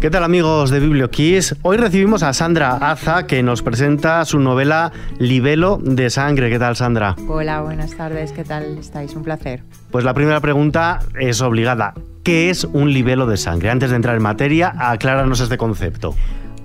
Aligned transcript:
¿Qué 0.00 0.10
tal 0.10 0.22
amigos 0.22 0.70
de 0.70 0.78
BiblioKiss? 0.78 1.56
Hoy 1.62 1.76
recibimos 1.76 2.22
a 2.22 2.32
Sandra 2.32 2.76
Aza 2.76 3.26
que 3.26 3.42
nos 3.42 3.62
presenta 3.62 4.24
su 4.24 4.38
novela 4.38 4.92
Libelo 5.18 5.80
de 5.82 6.08
Sangre. 6.08 6.50
¿Qué 6.50 6.58
tal 6.60 6.76
Sandra? 6.76 7.16
Hola, 7.26 7.62
buenas 7.62 7.96
tardes. 7.96 8.30
¿Qué 8.30 8.44
tal 8.44 8.78
estáis? 8.78 9.16
Un 9.16 9.24
placer. 9.24 9.64
Pues 9.90 10.04
la 10.04 10.14
primera 10.14 10.40
pregunta 10.40 11.00
es 11.18 11.40
obligada. 11.40 11.94
¿Qué 12.22 12.48
es 12.48 12.62
un 12.62 12.92
libelo 12.92 13.26
de 13.26 13.36
sangre? 13.36 13.70
Antes 13.70 13.90
de 13.90 13.96
entrar 13.96 14.14
en 14.14 14.22
materia, 14.22 14.72
acláranos 14.78 15.40
este 15.40 15.58
concepto. 15.58 16.14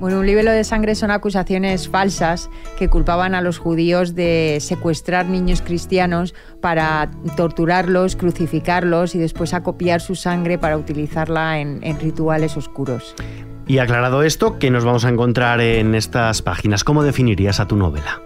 Bueno, 0.03 0.19
un 0.19 0.25
libelo 0.25 0.51
de 0.51 0.65
sangre 0.65 0.95
son 0.95 1.11
acusaciones 1.11 1.87
falsas 1.87 2.49
que 2.77 2.89
culpaban 2.89 3.35
a 3.35 3.41
los 3.41 3.57
judíos 3.57 4.15
de 4.15 4.57
secuestrar 4.59 5.27
niños 5.27 5.61
cristianos 5.61 6.35
para 6.59 7.09
torturarlos, 7.37 8.17
crucificarlos 8.17 9.15
y 9.15 9.19
después 9.19 9.53
acopiar 9.53 10.01
su 10.01 10.15
sangre 10.15 10.57
para 10.57 10.75
utilizarla 10.75 11.59
en, 11.59 11.99
rituales 12.01 12.57
oscuros. 12.57 13.15
Y 13.65 13.77
aclarado 13.77 14.23
esto, 14.23 14.59
¿qué 14.59 14.69
nos 14.69 14.83
vamos 14.83 15.05
a 15.05 15.09
encontrar 15.09 15.61
en 15.61 15.95
estas 15.95 16.41
páginas? 16.41 16.83
¿Cómo 16.83 17.01
definirías 17.03 17.61
a 17.61 17.69
tu 17.69 17.77
novela? 17.77 18.21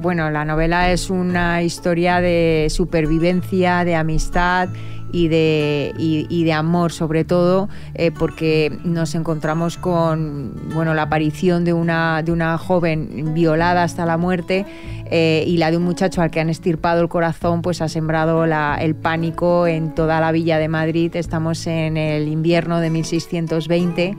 Bueno, 0.00 0.30
la 0.30 0.46
novela 0.46 0.92
es 0.92 1.10
una 1.10 1.60
historia 1.60 2.22
de 2.22 2.68
supervivencia, 2.70 3.84
de 3.84 3.96
amistad 3.96 4.70
y 5.12 5.28
de, 5.28 5.94
y, 5.98 6.44
de 6.44 6.52
amor 6.52 6.92
sobre 6.92 7.24
todo 7.24 7.68
eh, 7.94 8.10
porque 8.10 8.78
nos 8.84 9.14
encontramos 9.14 9.76
con 9.76 10.52
bueno, 10.74 10.94
la 10.94 11.02
aparición 11.02 11.64
de 11.64 11.72
una, 11.72 12.22
de 12.22 12.32
una 12.32 12.58
joven 12.58 13.34
violada 13.34 13.82
hasta 13.82 14.06
la 14.06 14.16
muerte 14.16 14.66
eh, 15.10 15.44
y 15.46 15.56
la 15.56 15.70
de 15.70 15.76
un 15.76 15.84
muchacho 15.84 16.20
al 16.20 16.30
que 16.30 16.40
han 16.40 16.50
estirpado 16.50 17.00
el 17.00 17.08
corazón 17.08 17.62
pues 17.62 17.80
ha 17.80 17.88
sembrado 17.88 18.44
el 18.44 18.94
pánico 18.94 19.66
en 19.66 19.94
toda 19.94 20.20
la 20.20 20.32
villa 20.32 20.58
de 20.58 20.68
Madrid. 20.68 21.14
Estamos 21.16 21.66
en 21.66 21.96
el 21.96 22.28
invierno 22.28 22.80
de 22.80 22.90
1620 22.90 24.16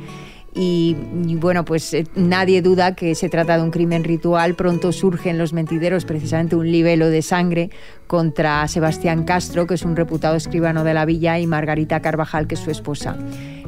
y, 0.53 0.95
bueno, 1.35 1.65
pues 1.65 1.93
eh, 1.93 2.05
nadie 2.15 2.61
duda 2.61 2.95
que 2.95 3.15
se 3.15 3.29
trata 3.29 3.57
de 3.57 3.63
un 3.63 3.71
crimen 3.71 4.03
ritual. 4.03 4.55
Pronto 4.55 4.91
surge 4.91 5.29
en 5.29 5.37
los 5.37 5.53
mentideros 5.53 6.05
precisamente 6.05 6.55
un 6.55 6.71
libelo 6.71 7.09
de 7.09 7.21
sangre 7.21 7.69
contra 8.07 8.67
Sebastián 8.67 9.23
Castro, 9.23 9.67
que 9.67 9.75
es 9.75 9.83
un 9.83 9.95
reputado 9.95 10.35
escribano 10.35 10.83
de 10.83 10.93
la 10.93 11.05
villa, 11.05 11.39
y 11.39 11.47
Margarita 11.47 12.01
Carvajal, 12.01 12.47
que 12.47 12.55
es 12.55 12.61
su 12.61 12.71
esposa. 12.71 13.17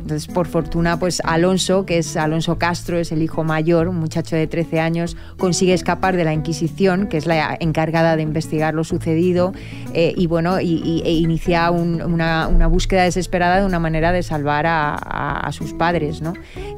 Entonces, 0.01 0.27
por 0.27 0.47
fortuna, 0.47 0.97
pues 0.99 1.21
Alonso, 1.23 1.85
que 1.85 1.99
es 1.99 2.17
Alonso 2.17 2.57
Castro, 2.57 2.97
es 2.97 3.11
el 3.11 3.21
hijo 3.21 3.43
mayor, 3.43 3.87
un 3.87 3.97
muchacho 3.97 4.35
de 4.35 4.47
13 4.47 4.79
años, 4.79 5.15
consigue 5.37 5.73
escapar 5.73 6.17
de 6.17 6.23
la 6.23 6.33
Inquisición, 6.33 7.07
que 7.07 7.17
es 7.17 7.27
la 7.27 7.55
encargada 7.59 8.15
de 8.15 8.23
investigar 8.23 8.73
lo 8.73 8.83
sucedido, 8.83 9.53
eh, 9.93 10.13
y 10.17 10.27
bueno, 10.27 10.59
y, 10.59 11.01
e 11.05 11.13
inicia 11.13 11.69
una, 11.71 12.47
búsqueda 12.67 13.03
desesperada 13.03 13.59
de 13.59 13.65
una 13.65 13.79
manera 13.79 14.11
de 14.11 14.23
salvar 14.23 14.65
a, 14.67 15.49
sus 15.51 15.73
padres, 15.73 16.21
¿no? 16.21 16.33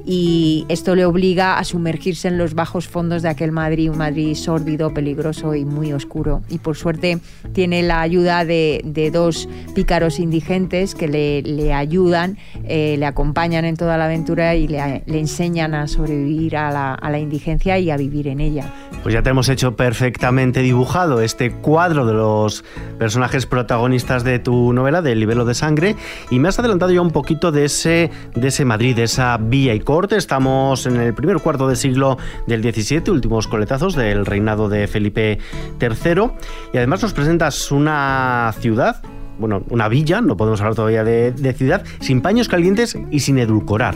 Y 0.05 0.65
esto 0.67 0.95
le 0.95 1.05
obliga 1.05 1.59
a 1.59 1.63
sumergirse 1.63 2.27
en 2.27 2.37
los 2.37 2.55
bajos 2.55 2.87
fondos 2.87 3.21
de 3.21 3.29
aquel 3.29 3.51
Madrid, 3.51 3.91
un 3.91 3.97
Madrid 3.97 4.35
sórdido, 4.35 4.93
peligroso 4.93 5.53
y 5.55 5.63
muy 5.63 5.93
oscuro. 5.93 6.41
Y 6.49 6.57
por 6.57 6.75
suerte 6.75 7.19
tiene 7.53 7.83
la 7.83 8.01
ayuda 8.01 8.45
de, 8.45 8.81
dos 9.13 9.47
pícaros 9.75 10.19
indigentes 10.19 10.95
que 10.95 11.07
le, 11.07 11.73
ayudan, 11.73 12.37
eh, 12.65 12.95
le 12.97 13.05
acompañan 13.13 13.63
en 13.63 13.77
toda 13.77 13.95
la 13.95 14.05
aventura 14.05 14.55
y 14.55 14.67
le, 14.67 15.03
enseñan 15.05 15.75
a 15.75 15.87
sobrevivir 15.87 16.57
a 16.57 16.71
la, 16.71 17.19
indigencia 17.19 17.77
y 17.77 17.91
a 17.91 17.97
vivir 17.97 18.27
en 18.27 18.39
ella. 18.39 18.73
Pues 19.03 19.13
ya 19.13 19.21
te 19.21 19.29
hemos 19.29 19.49
hecho 19.49 19.75
perfectamente 19.75 20.61
dibujado 20.61 21.21
este 21.21 21.51
cuadro 21.51 22.07
de 22.07 22.13
los 22.13 22.65
personajes 22.97 23.45
protagonistas 23.45 24.23
de 24.23 24.39
tu 24.39 24.73
novela, 24.73 25.03
del 25.03 25.19
Libelo 25.19 25.45
de 25.45 25.53
Sangre, 25.53 25.95
y 26.31 26.39
me 26.39 26.47
has 26.47 26.57
adelantado 26.57 26.91
ya 26.91 27.01
un 27.01 27.11
poquito 27.11 27.51
de 27.51 27.65
ese, 27.65 28.09
de 28.33 28.47
ese 28.47 28.65
Madrid, 28.65 28.95
de 28.95 29.03
esa 29.03 29.37
villa 29.37 29.75
y 29.75 29.79
corte. 29.79 30.17
Estamos 30.17 30.87
en 30.87 30.97
el 30.97 31.13
primer 31.13 31.37
cuarto 31.37 31.67
de 31.67 31.75
siglo 31.75 32.17
del 32.47 32.63
XVII, 32.63 33.11
últimos 33.11 33.47
coletazos 33.47 33.95
del 33.95 34.25
reinado 34.25 34.69
de 34.69 34.87
Felipe 34.87 35.37
III, 35.79 36.31
y 36.73 36.77
además 36.77 37.03
nos 37.03 37.13
presentas 37.13 37.71
una 37.71 38.53
ciudad 38.59 39.03
bueno, 39.39 39.63
una 39.69 39.87
villa, 39.87 40.21
no 40.21 40.37
podemos 40.37 40.61
hablar 40.61 40.75
todavía 40.75 41.03
de, 41.03 41.53
ciudad, 41.53 41.83
sin 41.99 42.21
paños 42.21 42.47
calientes 42.47 42.97
y 43.11 43.19
sin 43.19 43.37
edulcorar. 43.37 43.95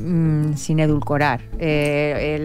Mm, 0.00 0.54
sin 0.54 0.80
edulcorar. 0.80 1.42
Eh, 1.58 2.38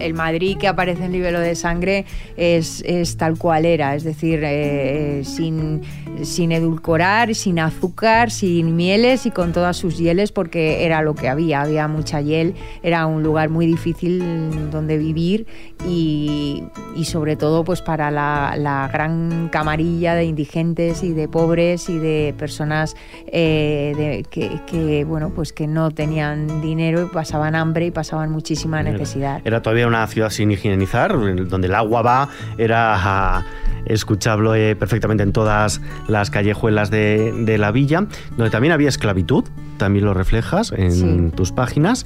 el 0.00 0.14
Madrid 0.14 0.56
que 0.56 0.68
aparece 0.68 1.04
en 1.04 1.12
Libelo 1.12 1.38
de 1.38 1.54
Sangre 1.54 2.06
es, 2.36 2.82
tal 3.18 3.36
cual 3.36 3.66
era, 3.66 3.94
es 3.94 4.04
decir, 4.04 4.40
eh, 4.42 5.20
sin, 5.24 5.82
sin 6.22 6.52
edulcorar, 6.52 7.34
sin 7.34 7.58
azúcar, 7.58 8.30
sin 8.30 8.74
mieles 8.74 9.26
y 9.26 9.30
con 9.30 9.52
todas 9.52 9.76
sus 9.76 9.98
hieles, 9.98 10.32
porque 10.32 10.86
era 10.86 11.02
lo 11.02 11.14
que 11.14 11.28
había, 11.28 11.60
había 11.60 11.88
mucha 11.88 12.22
hiel, 12.22 12.54
era 12.82 13.06
un 13.06 13.22
lugar 13.22 13.50
muy 13.50 13.66
difícil 13.66 14.70
donde 14.70 14.96
vivir 14.96 15.46
y, 15.86 16.64
sobre 17.04 17.36
todo 17.36 17.64
pues 17.64 17.82
para 17.82 18.10
la, 18.10 18.88
gran 18.90 19.50
camarilla 19.50 20.14
de 20.14 20.24
indigentes 20.24 21.02
y 21.02 21.12
de 21.12 21.28
pobres 21.28 21.88
y 21.90 21.98
de 21.98 22.34
personas 22.38 22.96
eh, 23.26 24.22
que, 24.30 25.04
bueno, 25.04 25.30
pues 25.34 25.52
que 25.52 25.66
no 25.66 25.90
tenían 25.90 26.62
dinero 26.62 26.93
y 27.02 27.06
pasaban 27.06 27.54
hambre 27.54 27.86
y 27.86 27.90
pasaban 27.90 28.30
muchísima 28.30 28.82
necesidad. 28.82 29.40
Era, 29.44 29.62
todavía 29.62 29.86
una 29.86 30.06
ciudad 30.06 30.30
sin 30.30 30.50
higienizar, 30.50 31.12
donde 31.48 31.66
el 31.66 31.74
agua 31.74 32.02
va, 32.02 32.28
era 32.58 32.94
ah, 32.96 33.44
escuchable 33.86 34.76
perfectamente 34.76 35.22
en 35.22 35.32
todas 35.32 35.80
las 36.08 36.30
callejuelas 36.30 36.90
de, 36.90 37.56
la 37.58 37.70
villa, 37.70 38.06
donde 38.36 38.50
también 38.50 38.72
había 38.72 38.88
esclavitud, 38.88 39.44
también 39.76 40.04
lo 40.04 40.14
reflejas 40.14 40.72
en 40.76 41.30
tus 41.30 41.52
páginas. 41.52 42.04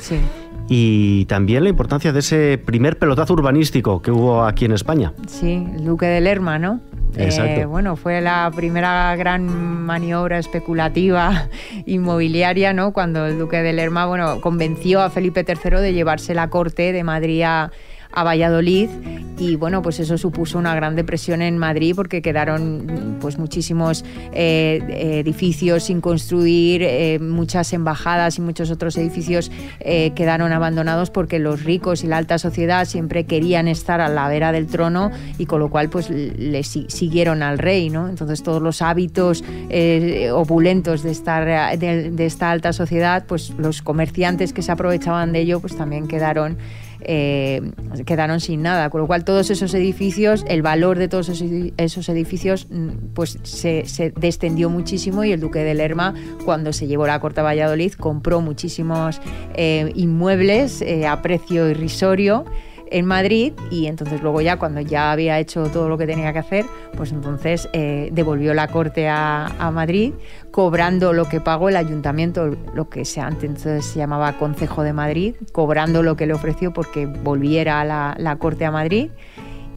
y 0.71 1.25
también 1.27 1.65
la 1.65 1.71
importancia 1.71 2.13
de 2.13 2.19
ese 2.19 2.59
primer 2.63 2.99
pelotazo 2.99 3.33
urbanístico 3.33 4.03
que 4.03 4.11
hubo 4.11 4.45
aquí 4.45 4.67
en 4.67 4.73
España. 4.73 5.15
Sí, 5.27 5.67
el 5.75 5.85
Duque 5.85 6.07
de 6.07 6.21
Lerma, 6.21 6.59
¿no? 6.59 6.81
Eh, 7.17 7.65
bueno, 7.65 7.97
fue 7.97 8.21
la 8.21 8.51
primera 8.55 9.15
gran 9.17 9.47
maniobra 9.47 10.39
especulativa 10.39 11.49
inmobiliaria, 11.87 12.73
¿no? 12.73 12.93
Cuando 12.93 13.27
el 13.27 13.39
duque 13.39 13.63
de 13.63 13.73
Lerma, 13.73 14.07
bueno, 14.07 14.41
convenció 14.41 15.03
a 15.03 15.11
Felipe 15.11 15.45
III 15.47 15.81
de 15.81 15.93
llevarse 15.93 16.35
la 16.35 16.49
corte 16.51 16.93
de 16.93 17.05
Madrid 17.05 17.43
a, 17.43 17.73
a 18.13 18.25
Valladolid 18.25 18.89
y 19.39 19.55
bueno, 19.55 19.83
pues 19.83 20.01
eso 20.01 20.19
supuso 20.19 20.59
una 20.59 20.75
gran 20.75 20.97
depresión 20.97 21.43
en 21.43 21.59
Madrid 21.59 21.95
porque 21.95 22.23
quedaron 22.23 23.19
pues 23.21 23.39
muchísimos 23.39 24.05
eh, 24.33 24.81
edificios 25.21 25.85
sin 25.85 26.01
construir, 26.01 26.83
eh, 26.83 27.19
muchas 27.21 27.73
embajadas 27.73 28.39
y 28.39 28.41
muchos 28.41 28.71
otros 28.71 28.97
edificios 28.97 29.53
eh, 29.81 30.13
quedaron 30.17 30.53
abandonados 30.53 31.11
porque 31.11 31.39
los 31.39 31.63
ricos 31.65 32.03
y 32.03 32.09
la 32.09 32.17
alta 32.17 32.39
sociedad 32.39 32.85
siempre 32.85 33.27
querían 33.27 33.69
estar 33.69 34.01
a 34.01 34.09
la 34.09 34.29
vera 34.29 34.51
del 34.51 34.67
trono 34.67 35.13
y 35.39 35.47
con 35.47 35.61
lo 35.61 35.71
cual 35.71 35.89
pues 35.89 36.11
le 36.11 36.63
siguieron 36.65 37.43
al 37.43 37.59
rey, 37.59 37.91
¿no? 37.91 38.09
Entonces 38.09 38.43
todos 38.43 38.61
los 38.61 38.83
hábitos 38.83 39.45
opulentos 40.33 41.03
de, 41.03 41.11
estar, 41.11 41.79
de 41.79 42.27
esta 42.27 42.51
alta 42.51 42.73
sociedad, 42.73 43.25
pues 43.27 43.51
los 43.59 43.83
comerciantes 43.83 44.53
que 44.53 44.63
se 44.63 44.73
aprovechaban 44.73 45.33
de 45.33 45.41
ello 45.41 45.61
pues 45.61 45.77
también 45.77 46.09
quedaron 46.09 46.59
eh, 47.01 47.73
quedaron 48.07 48.41
sin 48.41 48.63
nada. 48.63 48.91
Con 48.91 49.01
lo 49.01 49.07
cual 49.07 49.25
todos 49.25 49.51
esos 49.51 49.75
edificios, 49.75 50.45
el 50.49 50.63
valor 50.63 50.99
de 50.99 51.09
todos 51.09 51.29
esos 51.29 52.09
edificios 52.09 52.67
mm, 52.71 52.89
pues 53.15 53.39
se, 53.43 53.85
descendió 54.17 54.71
muchísimo 54.71 55.25
y 55.25 55.33
el 55.33 55.41
duque 55.41 55.61
de 55.61 55.75
Lerma 55.75 56.15
cuando 56.45 56.73
se 56.73 56.87
llevó 56.87 57.07
la 57.07 57.21
corte 57.21 57.41
a 57.41 57.45
Valladolid 57.45 57.93
compró 57.93 58.41
muchísimos 58.41 59.21
eh, 59.55 59.93
inmuebles 59.95 60.83
eh, 60.83 61.07
a 61.07 61.23
precio 61.23 61.69
irrisorio 61.71 62.45
en 62.91 63.07
Madrid 63.07 63.53
y 63.71 63.87
entonces 63.87 64.23
luego 64.23 64.41
ya 64.41 64.59
cuando 64.59 64.81
ya 64.81 65.13
había 65.13 65.39
hecho 65.39 65.65
todo 65.69 65.89
lo 65.89 65.99
que 65.99 66.07
tenía 66.07 66.33
que 66.33 66.39
hacer, 66.39 66.67
pues 66.97 67.13
entonces 67.13 67.69
eh, 67.73 68.11
devolvió 68.13 68.55
la 68.55 68.69
corte 68.69 69.09
a, 69.09 69.71
Madrid 69.73 70.15
cobrando 70.51 71.13
lo 71.13 71.29
que 71.29 71.41
pagó 71.41 71.69
el 71.69 71.77
ayuntamiento, 71.77 72.57
lo 72.75 72.89
que 72.89 73.05
se, 73.05 73.21
antes 73.21 73.61
se 73.61 73.99
llamaba 73.99 74.33
Consejo 74.39 74.83
de 74.83 74.93
Madrid, 74.93 75.35
cobrando 75.53 76.03
lo 76.03 76.17
que 76.17 76.27
le 76.27 76.33
ofreció 76.33 76.73
porque 76.73 77.07
volviera 77.07 77.81
a 77.81 78.17
la 78.19 78.37
corte 78.37 78.65
a 78.65 78.71
Madrid 78.71 79.11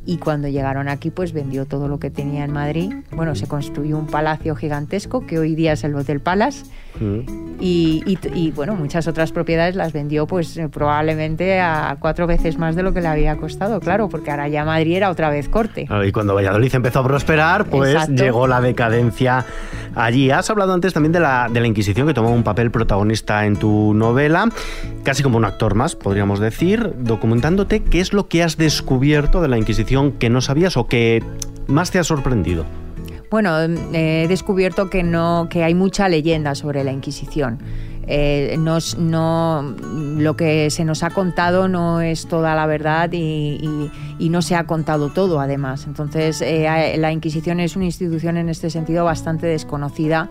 y 0.05 0.17
cuando 0.17 0.47
llegaron 0.47 0.87
aquí 0.89 1.11
pues 1.11 1.33
vendió 1.33 1.65
todo 1.65 1.87
lo 1.87 1.99
que 1.99 2.09
tenía 2.09 2.43
en 2.43 2.51
Madrid. 2.51 2.93
Bueno, 3.11 3.35
se 3.35 3.47
construyó 3.47 3.97
un 3.97 4.07
palacio 4.07 4.55
gigantesco 4.55 5.25
que 5.25 5.39
hoy 5.39 5.55
día 5.55 5.73
es 5.73 5.83
el 5.83 5.95
Hotel 5.95 6.19
Palace 6.19 6.65
mm. 6.99 7.57
y, 7.59 8.51
bueno, 8.55 8.75
muchas 8.75 9.07
otras 9.07 9.31
propiedades 9.31 9.75
las 9.75 9.93
vendió 9.93 10.27
pues 10.27 10.57
eh, 10.57 10.69
probablemente 10.69 11.59
a 11.59 11.97
cuatro 11.99 12.27
veces 12.27 12.57
más 12.57 12.75
de 12.75 12.83
lo 12.83 12.93
que 12.93 13.01
le 13.01 13.07
había 13.07 13.35
costado, 13.37 13.79
claro, 13.79 14.09
porque 14.09 14.31
ahora 14.31 14.47
ya 14.47 14.65
Madrid 14.65 14.97
era 14.97 15.09
otra 15.09 15.29
vez 15.29 15.49
corte. 15.49 15.87
Y 16.05 16.11
cuando 16.11 16.33
Valladolid 16.33 16.73
empezó 16.73 16.99
a 16.99 17.03
prosperar 17.03 17.65
pues 17.65 18.07
llegó 18.09 18.47
la 18.47 18.61
decadencia 18.61 19.45
allí. 19.95 20.31
Has 20.31 20.49
hablado 20.49 20.73
antes 20.73 20.93
también 20.93 21.11
de 21.11 21.19
la, 21.19 21.47
de 21.51 21.59
la 21.59 21.67
Inquisición 21.67 22.07
que 22.07 22.13
tomó 22.13 22.31
un 22.31 22.43
papel 22.43 22.71
protagonista 22.71 23.45
en 23.45 23.55
tu 23.55 23.93
novela, 23.93 24.49
casi 25.03 25.23
como 25.23 25.37
un 25.37 25.45
actor 25.45 25.75
más, 25.75 25.95
podríamos 25.95 26.39
decir, 26.39 26.93
documentándote 26.97 27.83
qué 27.83 27.99
es 27.99 28.13
lo 28.13 28.27
que 28.27 28.43
has 28.43 28.57
descubierto 28.57 29.41
de 29.41 29.47
la 29.47 29.57
Inquisición 29.57 30.11
que 30.13 30.29
no 30.29 30.41
sabías 30.41 30.77
o 30.77 30.87
que 30.87 31.23
más 31.67 31.91
te 31.91 31.99
ha 31.99 32.03
sorprendido? 32.03 32.65
Bueno, 33.31 33.61
he 33.93 34.25
descubierto 34.27 34.89
que 34.89 35.03
no, 35.03 35.47
que 35.49 35.63
hay 35.63 35.73
mucha 35.73 36.09
leyenda 36.09 36.53
sobre 36.53 36.83
la 36.83 36.91
Inquisición. 36.91 37.59
Eh, 38.05 38.57
no, 38.59 39.75
lo 40.17 40.35
que 40.35 40.69
se 40.69 40.83
nos 40.83 41.01
ha 41.01 41.11
contado 41.11 41.69
no 41.69 42.01
es 42.01 42.27
toda 42.27 42.55
la 42.55 42.65
verdad 42.65 43.09
y, 43.13 43.89
no 44.19 44.41
se 44.41 44.55
ha 44.55 44.65
contado 44.65 45.13
todo 45.13 45.39
además. 45.39 45.87
Entonces 45.87 46.41
eh, 46.41 46.95
la 46.97 47.13
Inquisición 47.13 47.61
es 47.61 47.77
una 47.77 47.85
institución 47.85 48.35
en 48.35 48.49
este 48.49 48.69
sentido 48.69 49.05
bastante 49.05 49.47
desconocida 49.47 50.29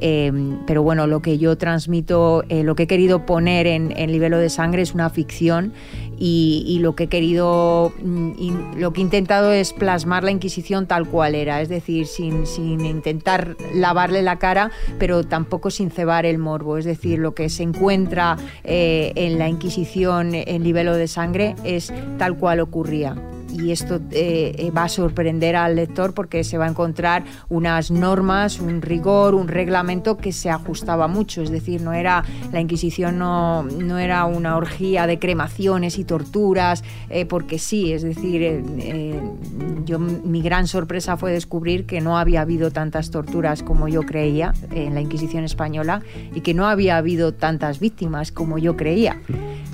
Em, 0.00 0.58
pero 0.66 0.82
bueno, 0.82 1.06
lo 1.06 1.20
que 1.20 1.36
yo 1.36 1.56
transmito, 1.58 2.42
eh, 2.48 2.64
lo 2.64 2.74
que 2.74 2.84
he 2.84 2.86
querido 2.86 3.26
poner 3.26 3.66
en, 3.66 3.92
en 3.96 4.10
Libelo 4.10 4.38
de 4.38 4.48
Sangre 4.48 4.82
es 4.82 4.94
una 4.94 5.10
ficción 5.10 5.74
y, 6.22 6.78
lo 6.80 6.94
que 6.94 7.04
he 7.04 7.08
querido, 7.08 7.92
mm, 8.02 8.76
lo 8.76 8.92
que 8.92 9.00
he 9.00 9.04
intentado 9.04 9.52
es 9.52 9.72
plasmar 9.72 10.22
la 10.22 10.30
Inquisición 10.30 10.86
tal 10.86 11.08
cual 11.08 11.34
era, 11.34 11.62
es 11.62 11.68
decir, 11.70 12.06
sin, 12.06 12.46
sin 12.46 12.84
intentar 12.84 13.56
lavarle 13.74 14.22
la 14.22 14.38
cara, 14.38 14.70
pero 14.98 15.24
tampoco 15.24 15.70
sin 15.70 15.90
cebar 15.90 16.26
el 16.26 16.38
morbo, 16.38 16.76
es 16.76 16.84
decir, 16.84 17.18
lo 17.18 17.34
que 17.34 17.48
se 17.48 17.62
encuentra 17.62 18.36
eh, 18.64 19.12
en 19.14 19.38
la 19.38 19.48
Inquisición 19.48 20.34
en 20.34 20.62
Libelo 20.62 20.94
de 20.94 21.08
Sangre 21.08 21.56
es 21.64 21.92
tal 22.18 22.36
cual 22.36 22.60
ocurría 22.60 23.16
y 23.52 23.70
esto 23.70 24.00
eh, 24.10 24.54
eh, 24.58 24.70
va 24.70 24.84
a 24.84 24.88
sorprender 24.88 25.56
al 25.56 25.76
lector 25.76 26.14
porque 26.14 26.44
se 26.44 26.58
va 26.58 26.66
a 26.66 26.68
encontrar 26.68 27.24
unas 27.48 27.90
normas, 27.90 28.60
un 28.60 28.82
rigor, 28.82 29.34
un 29.34 29.48
reglamento 29.48 30.16
que 30.16 30.32
se 30.32 30.50
ajustaba 30.50 31.08
mucho, 31.08 31.42
es 31.42 31.50
decir, 31.50 31.82
no 31.82 31.92
era 31.92 32.24
la 32.52 32.60
Inquisición 32.60 33.18
no, 33.18 33.62
no 33.62 33.98
era 33.98 34.24
una 34.24 34.56
orgía 34.56 35.06
de 35.06 35.18
cremaciones 35.18 35.98
y 35.98 36.04
torturas 36.04 36.84
eh, 37.08 37.26
porque 37.26 37.58
sí, 37.58 37.92
es 37.92 38.02
decir, 38.02 38.62
yo 39.84 39.98
mi 39.98 40.42
gran 40.42 40.66
sorpresa 40.66 41.16
fue 41.16 41.32
descubrir 41.32 41.86
que 41.86 42.00
no 42.00 42.18
había 42.18 42.42
habido 42.42 42.70
tantas 42.70 43.10
torturas 43.10 43.62
como 43.62 43.88
yo 43.88 44.02
creía 44.02 44.54
en 44.70 44.94
la 44.94 45.00
Inquisición 45.00 45.44
española 45.44 46.02
y 46.34 46.40
que 46.40 46.54
no 46.54 46.66
había 46.66 46.96
habido 46.96 47.32
tantas 47.34 47.80
víctimas 47.80 48.32
como 48.32 48.58
yo 48.58 48.76
creía 48.76 49.20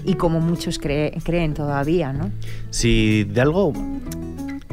y 0.06 0.14
como 0.14 0.40
muchos 0.40 0.78
creen 0.78 1.54
todavía, 1.54 2.12
¿no? 2.12 2.30
Si 2.70 3.24
de 3.24 3.40
algo 3.40 3.72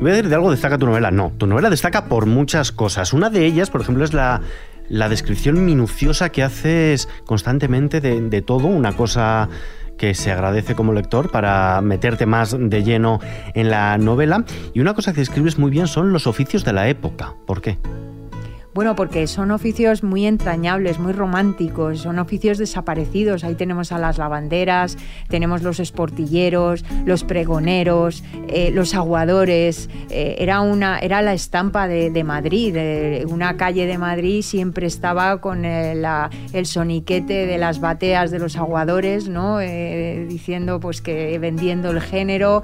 Voy 0.03 0.11
a 0.11 0.15
decir 0.15 0.29
de 0.29 0.35
algo 0.35 0.51
destaca 0.51 0.77
tu 0.77 0.85
novela. 0.85 1.11
No, 1.11 1.31
tu 1.37 1.47
novela 1.47 1.69
destaca 1.69 2.05
por 2.05 2.25
muchas 2.25 2.73
cosas. 2.73 3.13
Una 3.13 3.29
de 3.29 3.45
ellas, 3.45 3.69
por 3.69 3.79
ejemplo, 3.79 4.03
es 4.03 4.13
la, 4.13 4.41
descripción 4.89 5.63
minuciosa 5.63 6.29
que 6.29 6.43
haces 6.43 7.07
constantemente 7.25 8.01
de, 8.01 8.41
todo, 8.41 8.67
una 8.67 8.93
cosa 8.97 9.47
que 9.97 10.13
se 10.13 10.29
agradece 10.29 10.75
como 10.75 10.91
lector 10.91 11.31
para 11.31 11.79
meterte 11.79 12.25
más 12.25 12.53
de 12.59 12.83
lleno 12.83 13.21
en 13.53 13.69
la 13.69 13.97
novela. 13.97 14.43
Y 14.73 14.81
una 14.81 14.93
cosa 14.93 15.13
que 15.13 15.21
describes 15.21 15.57
muy 15.57 15.71
bien 15.71 15.87
son 15.87 16.11
los 16.11 16.27
oficios 16.27 16.65
de 16.65 16.73
la 16.73 16.89
época. 16.89 17.35
¿Por 17.45 17.61
qué? 17.61 17.77
Bueno, 18.73 18.95
porque 18.95 19.27
son 19.27 19.51
oficios 19.51 20.01
muy 20.01 20.25
entrañables, 20.25 20.97
muy 20.97 21.13
románticos, 21.13 21.99
son 21.99 22.17
oficios 22.17 22.57
desaparecidos. 22.57 23.43
Ahí 23.43 23.53
tenemos 23.53 23.91
a 23.91 23.99
las 23.99 24.17
lavanderas, 24.17 24.97
tenemos 25.27 25.61
los 25.61 25.79
esportilleros, 25.79 26.83
los 27.05 27.23
pregoneros, 27.23 28.23
eh, 28.47 28.71
los 28.71 28.95
aguadores. 28.95 29.91
Eh, 30.09 30.37
era, 30.39 30.61
una, 30.61 30.97
era 30.97 31.21
la 31.21 31.33
estampa 31.33 31.87
de, 31.87 32.23
Madrid. 32.23 32.75
una 33.27 33.57
calle 33.57 33.85
de 33.85 33.99
Madrid 33.99 34.41
siempre 34.41 34.87
estaba 34.87 35.39
con 35.39 35.65
el, 35.65 36.03
el, 36.53 36.65
soniquete 36.65 37.45
de 37.45 37.57
las 37.59 37.79
bateas 37.79 38.31
de 38.31 38.39
los 38.39 38.55
aguadores, 38.55 39.27
¿no? 39.27 39.61
Eh, 39.61 40.25
diciendo 40.27 40.79
pues 40.79 41.01
que 41.01 41.37
vendiendo 41.37 41.91
el 41.91 42.01
género. 42.01 42.63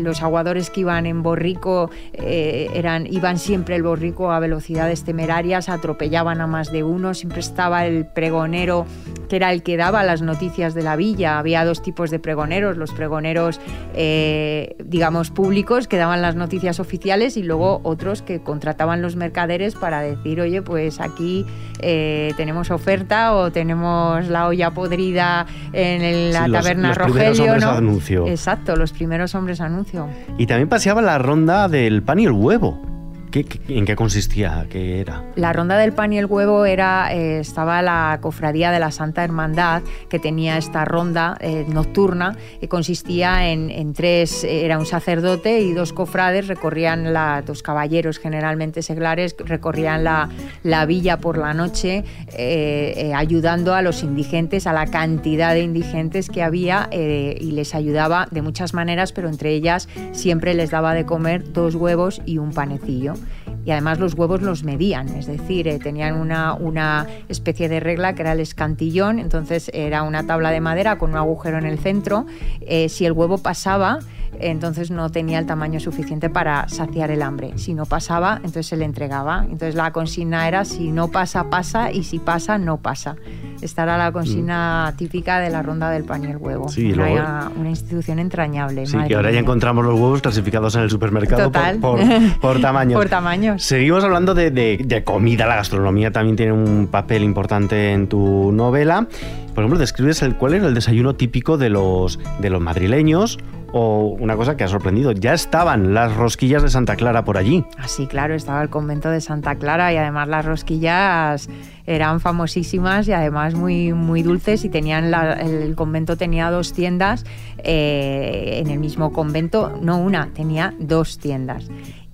los 0.00 0.22
aguadores 0.22 0.70
que 0.70 0.80
iban 0.80 1.04
en 1.04 1.22
borrico 1.22 1.90
eran, 2.14 3.06
iban 3.06 3.38
siempre 3.38 3.76
el 3.76 3.82
borrico 3.82 4.30
a 4.32 4.38
velocidades 4.38 5.04
temerarias, 5.10 5.68
atropellaban 5.68 6.40
a 6.40 6.46
más 6.46 6.70
de 6.70 6.84
uno, 6.84 7.14
siempre 7.14 7.40
estaba 7.40 7.84
el 7.84 8.06
pregonero 8.06 8.86
que 9.28 9.36
era 9.36 9.52
el 9.52 9.64
que 9.64 9.76
daba 9.76 10.04
las 10.04 10.22
noticias 10.22 10.72
de 10.74 10.82
la 10.82 10.94
villa. 10.94 11.38
Había 11.38 11.64
dos 11.64 11.82
tipos 11.82 12.10
de 12.10 12.20
pregoneros, 12.20 12.76
los 12.76 12.92
pregoneros, 12.92 13.60
eh, 13.94 14.76
digamos, 14.84 15.30
públicos 15.30 15.88
que 15.88 15.96
daban 15.96 16.22
las 16.22 16.36
noticias 16.36 16.78
oficiales 16.78 17.36
y 17.36 17.42
luego 17.42 17.80
otros 17.82 18.22
que 18.22 18.40
contrataban 18.40 19.02
los 19.02 19.16
mercaderes 19.16 19.74
para 19.74 20.00
decir, 20.00 20.40
oye, 20.40 20.62
pues 20.62 21.00
aquí 21.00 21.44
eh, 21.80 22.32
tenemos 22.36 22.70
oferta 22.70 23.34
o 23.34 23.50
tenemos 23.50 24.28
la 24.28 24.46
olla 24.46 24.72
podrida 24.72 25.46
en 25.72 26.32
la 26.32 26.48
taberna 26.48 26.94
Rogelio. 26.94 27.54
anuncio. 27.54 28.26
Exacto, 28.26 28.76
los 28.76 28.92
primeros 28.92 29.34
hombres 29.34 29.60
anuncio. 29.60 30.08
Y 30.38 30.46
también 30.46 30.68
paseaba 30.68 31.02
la 31.02 31.18
ronda 31.18 31.68
del 31.68 32.02
pan 32.02 32.20
y 32.20 32.26
el 32.26 32.32
huevo 32.32 32.90
en 33.32 33.84
qué 33.84 33.96
consistía? 33.96 34.66
¿Qué 34.68 35.00
era? 35.00 35.22
La 35.36 35.52
ronda 35.52 35.78
del 35.78 35.92
pan 35.92 36.12
y 36.12 36.18
el 36.18 36.26
huevo 36.26 36.64
era, 36.64 37.14
eh, 37.14 37.40
estaba 37.40 37.80
la 37.82 38.18
cofradía 38.20 38.72
de 38.72 38.80
la 38.80 38.90
Santa 38.90 39.22
Hermandad 39.22 39.82
que 40.08 40.18
tenía 40.18 40.56
esta 40.56 40.84
ronda 40.84 41.36
eh, 41.40 41.64
nocturna 41.68 42.36
que 42.60 42.68
consistía 42.68 43.48
en, 43.50 43.94
tres, 43.94 44.44
era 44.44 44.78
un 44.78 44.86
sacerdote 44.86 45.60
y 45.60 45.72
dos 45.72 45.92
cofrades, 45.92 46.48
recorrían 46.48 47.12
la, 47.12 47.42
dos 47.42 47.62
caballeros 47.62 48.18
generalmente 48.18 48.82
seglares, 48.82 49.36
recorrían 49.38 50.04
la, 50.04 50.28
la 50.62 50.86
villa 50.86 51.18
por 51.18 51.38
la 51.38 51.54
noche 51.54 52.04
eh, 52.36 53.12
ayudando 53.14 53.74
a 53.74 53.82
los 53.82 54.02
indigentes, 54.02 54.66
a 54.66 54.72
la 54.72 54.86
cantidad 54.86 55.54
de 55.54 55.62
indigentes 55.62 56.28
que 56.28 56.42
había 56.42 56.88
y 56.92 57.52
les 57.52 57.74
ayudaba 57.74 58.26
de 58.30 58.42
muchas 58.42 58.74
maneras, 58.74 59.12
pero 59.12 59.28
entre 59.28 59.52
ellas 59.52 59.88
siempre 60.12 60.54
les 60.54 60.70
daba 60.70 60.94
de 60.94 61.04
comer 61.04 61.52
dos 61.52 61.74
huevos 61.74 62.20
y 62.26 62.38
un 62.38 62.52
panecillo 62.52 63.14
y 63.64 63.70
además 63.70 63.98
los 63.98 64.14
huevos 64.14 64.42
los 64.42 64.64
medían, 64.64 65.08
es 65.08 65.26
decir, 65.26 65.68
eh, 65.68 65.78
tenían 65.78 66.14
una, 66.14 66.54
una, 66.54 67.06
especie 67.28 67.68
de 67.68 67.80
regla 67.80 68.14
que 68.14 68.22
era 68.22 68.32
el 68.32 68.40
escantillón, 68.40 69.18
entonces 69.18 69.70
era 69.74 70.02
una 70.02 70.26
tabla 70.26 70.50
de 70.50 70.60
madera 70.60 70.98
con 70.98 71.10
un 71.10 71.16
agujero 71.16 71.58
en 71.58 71.66
el 71.66 71.78
centro, 71.78 72.26
eh, 72.60 72.88
si 72.88 73.04
el 73.04 73.12
huevo 73.12 73.38
pasaba, 73.38 74.00
entonces 74.38 74.90
no 74.90 75.10
tenía 75.10 75.38
el 75.38 75.46
tamaño 75.46 75.80
suficiente 75.80 76.30
para 76.30 76.68
saciar 76.68 77.10
el 77.10 77.22
hambre. 77.22 77.52
Si 77.56 77.74
no 77.74 77.86
pasaba, 77.86 78.36
entonces 78.36 78.66
se 78.66 78.76
le 78.76 78.84
entregaba. 78.84 79.44
Entonces 79.44 79.74
la 79.74 79.92
consigna 79.92 80.46
era 80.48 80.64
si 80.64 80.90
no 80.90 81.08
pasa, 81.08 81.50
pasa 81.50 81.90
y 81.92 82.04
si 82.04 82.18
pasa, 82.18 82.58
no 82.58 82.78
pasa. 82.78 83.16
Esta 83.60 83.82
era 83.82 83.98
la 83.98 84.12
consigna 84.12 84.92
mm. 84.92 84.96
típica 84.96 85.40
de 85.40 85.50
la 85.50 85.62
ronda 85.62 85.90
del 85.90 86.04
pan 86.04 86.24
y 86.24 86.28
el 86.28 86.36
huevo. 86.36 86.68
Sí, 86.68 86.92
una, 86.92 87.50
una, 87.56 87.68
institución 87.68 88.18
entrañable. 88.18 88.86
Sí, 88.86 88.96
que 89.06 89.14
ahora 89.14 89.30
ya 89.30 89.40
encontramos 89.40 89.84
los 89.84 89.94
huevos 89.94 90.22
clasificados 90.22 90.74
en 90.76 90.82
el 90.82 90.90
supermercado 90.90 91.52
Por, 91.52 92.00
por, 92.40 92.60
tamaño. 92.60 92.96
por 92.96 93.08
tamaños. 93.08 93.62
Seguimos 93.62 94.02
hablando 94.04 94.34
de, 94.34 94.50
de 94.50 95.04
comida. 95.04 95.46
La 95.46 95.56
gastronomía 95.56 96.10
también 96.10 96.36
tiene 96.36 96.52
un 96.52 96.88
papel 96.90 97.22
importante 97.22 97.92
en 97.92 98.08
tu 98.08 98.52
novela. 98.52 99.06
Por 99.54 99.64
ejemplo, 99.64 99.78
describes 99.78 100.22
el, 100.22 100.36
cuál 100.36 100.54
era 100.54 100.66
el 100.66 100.74
desayuno 100.74 101.14
típico 101.14 101.58
de 101.58 101.68
los, 101.68 102.18
de 102.38 102.50
los 102.50 102.60
madrileños 102.60 103.38
o 103.72 104.16
una 104.18 104.36
cosa 104.36 104.56
que 104.56 104.64
ha 104.64 104.68
sorprendido, 104.68 105.12
ya 105.12 105.32
estaban 105.32 105.94
las 105.94 106.14
rosquillas 106.16 106.62
de 106.62 106.70
Santa 106.70 106.96
Clara 106.96 107.24
por 107.24 107.36
allí. 107.36 107.64
Ah, 107.78 107.88
sí, 107.88 108.06
claro, 108.06 108.34
estaba 108.34 108.62
el 108.62 108.70
convento 108.70 109.10
de 109.10 109.20
Santa 109.20 109.54
Clara 109.56 109.92
y 109.92 109.96
además 109.96 110.28
las 110.28 110.44
rosquillas 110.44 111.48
eran 111.86 112.20
famosísimas 112.20 113.08
y 113.08 113.12
además 113.12 113.54
muy, 113.54 113.92
muy 113.92 114.22
dulces 114.22 114.64
y 114.64 114.68
tenían 114.68 115.12
el 115.40 115.74
convento 115.74 116.16
tenía 116.16 116.50
dos 116.50 116.72
tiendas 116.72 117.24
eh, 117.58 118.60
en 118.62 118.70
el 118.70 118.78
mismo 118.78 119.12
convento, 119.12 119.78
no 119.80 119.98
una, 119.98 120.30
tenía 120.34 120.74
dos 120.78 121.18
tiendas. 121.18 121.68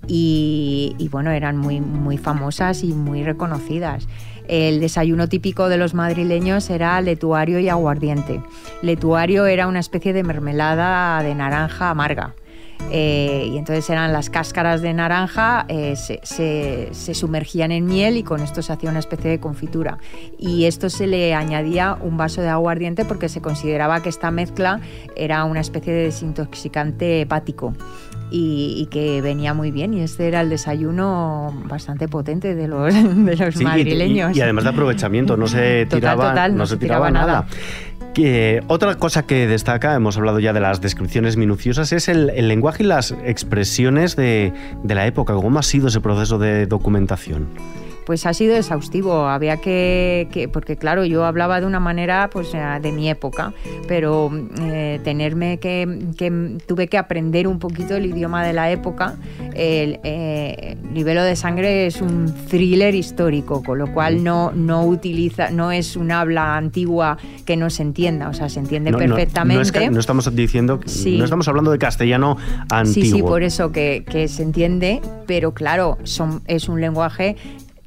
Y, 0.09 0.95
y 0.99 1.09
bueno, 1.09 1.31
eran 1.31 1.57
muy, 1.57 1.81
muy 1.81 2.17
famosas 2.17 2.83
y 2.83 2.93
muy 2.93 3.23
reconocidas. 3.23 4.07
El 4.47 4.79
desayuno 4.79 5.27
típico 5.27 5.69
de 5.69 5.77
los 5.77 5.93
madrileños 5.93 6.69
era 6.69 6.99
letuario 7.01 7.59
y 7.59 7.69
aguardiente. 7.69 8.41
Letuario 8.81 9.45
era 9.45 9.67
una 9.67 9.79
especie 9.79 10.13
de 10.13 10.23
mermelada 10.23 11.21
de 11.21 11.35
naranja 11.35 11.89
amarga. 11.89 12.33
Eh, 12.91 13.49
y 13.51 13.57
entonces 13.57 13.89
eran 13.89 14.13
las 14.13 14.29
cáscaras 14.29 14.81
de 14.81 14.93
naranja, 14.93 15.65
eh, 15.67 15.95
se, 15.95 17.13
sumergían 17.13 17.71
en 17.71 17.85
miel 17.85 18.17
y 18.17 18.23
con 18.23 18.41
esto 18.41 18.61
se 18.61 18.71
hacía 18.71 18.89
una 18.89 18.99
especie 18.99 19.29
de 19.29 19.39
confitura. 19.39 19.97
Y 20.37 20.65
esto 20.65 20.89
se 20.89 21.07
le 21.07 21.33
añadía 21.33 21.97
un 21.99 22.17
vaso 22.17 22.41
de 22.41 22.49
aguardiente 22.49 23.03
porque 23.03 23.29
se 23.29 23.41
consideraba 23.41 24.01
que 24.01 24.09
esta 24.09 24.31
mezcla 24.31 24.79
era 25.15 25.43
una 25.43 25.59
especie 25.59 25.91
de 25.93 26.03
desintoxicante 26.03 27.21
hepático 27.21 27.73
y, 28.29 28.87
que 28.91 29.21
venía 29.21 29.53
muy 29.53 29.71
bien. 29.71 29.93
Y 29.93 30.01
este 30.01 30.27
era 30.27 30.41
el 30.41 30.49
desayuno 30.49 31.53
bastante 31.65 32.07
potente 32.07 32.55
de 32.55 32.67
los, 32.67 32.93
de 33.25 33.35
los 33.35 33.61
madrileños. 33.61 34.35
Y, 34.35 34.41
además 34.41 34.63
de 34.63 34.69
aprovechamiento, 34.71 35.37
no 35.37 35.47
se 35.47 35.85
tiraba, 35.85 36.49
no, 36.49 36.65
se, 36.65 36.77
tiraba, 36.77 37.11
nada. 37.11 37.45
otra 38.67 38.95
cosa 38.95 39.23
que 39.23 39.47
destaca, 39.47 39.95
hemos 39.95 40.17
hablado 40.17 40.39
ya 40.39 40.53
de 40.53 40.59
las 40.59 40.81
descripciones 40.81 41.37
minuciosas, 41.37 41.91
es 41.93 42.09
el, 42.09 42.27
lenguaje 42.47 42.83
y 42.83 42.87
las 42.87 43.11
expresiones 43.23 44.15
de, 44.15 44.53
de, 44.83 44.95
la 44.95 45.07
época. 45.07 45.33
¿Cómo 45.33 45.59
ha 45.59 45.63
sido 45.63 45.87
ese 45.87 46.01
proceso 46.01 46.37
de 46.37 46.65
documentación? 46.65 47.47
Pues 48.07 48.25
ha 48.25 48.33
sido 48.33 48.55
exhaustivo. 48.55 49.27
Había 49.27 49.57
que, 49.57 50.49
porque 50.53 50.77
claro, 50.77 51.03
yo 51.03 51.25
hablaba 51.25 51.59
de 51.59 51.65
una 51.65 51.81
manera 51.81 52.29
pues 52.31 52.53
de 52.53 52.91
mi 52.93 53.09
época, 53.09 53.51
pero 53.85 54.31
eh, 54.61 55.01
tenerme 55.03 55.57
que, 55.57 56.05
que, 56.17 56.57
tuve 56.65 56.87
que 56.87 56.97
aprender 56.97 57.49
un 57.49 57.59
poquito 57.59 57.97
el 57.97 58.05
idioma 58.05 58.45
de 58.45 58.53
la 58.53 58.71
época. 58.71 59.15
El 59.53 59.99
eh, 60.05 60.77
Libelo 60.93 61.21
de 61.21 61.35
Sangre 61.35 61.85
es 61.85 61.99
un 61.99 62.33
thriller 62.47 62.95
histórico, 62.95 63.61
con 63.61 63.77
lo 63.77 63.91
cual 63.91 64.23
no, 64.23 64.53
no 64.53 64.85
utiliza, 64.85 65.49
no 65.49 65.73
es 65.73 65.97
un 65.97 66.13
habla 66.13 66.55
antigua 66.55 67.17
que 67.45 67.57
no 67.57 67.69
se 67.69 67.83
entienda, 67.83 68.29
o 68.29 68.33
sea, 68.33 68.47
se 68.47 68.61
entiende 68.61 68.93
perfectamente. 68.93 69.89
No, 69.89 69.99
estamos 69.99 70.33
diciendo, 70.33 70.79
no 70.79 71.23
estamos 71.25 71.49
hablando 71.49 71.71
de 71.71 71.77
castellano 71.77 72.37
antiguo. 72.69 73.05
Sí, 73.05 73.11
sí, 73.11 73.21
por 73.21 73.43
eso 73.43 73.73
que, 73.73 74.05
que 74.09 74.29
se 74.29 74.43
entiende, 74.43 75.01
pero 75.25 75.53
claro, 75.53 75.97
son, 76.03 76.41
es 76.47 76.69
un 76.69 76.79
lenguaje 76.79 77.35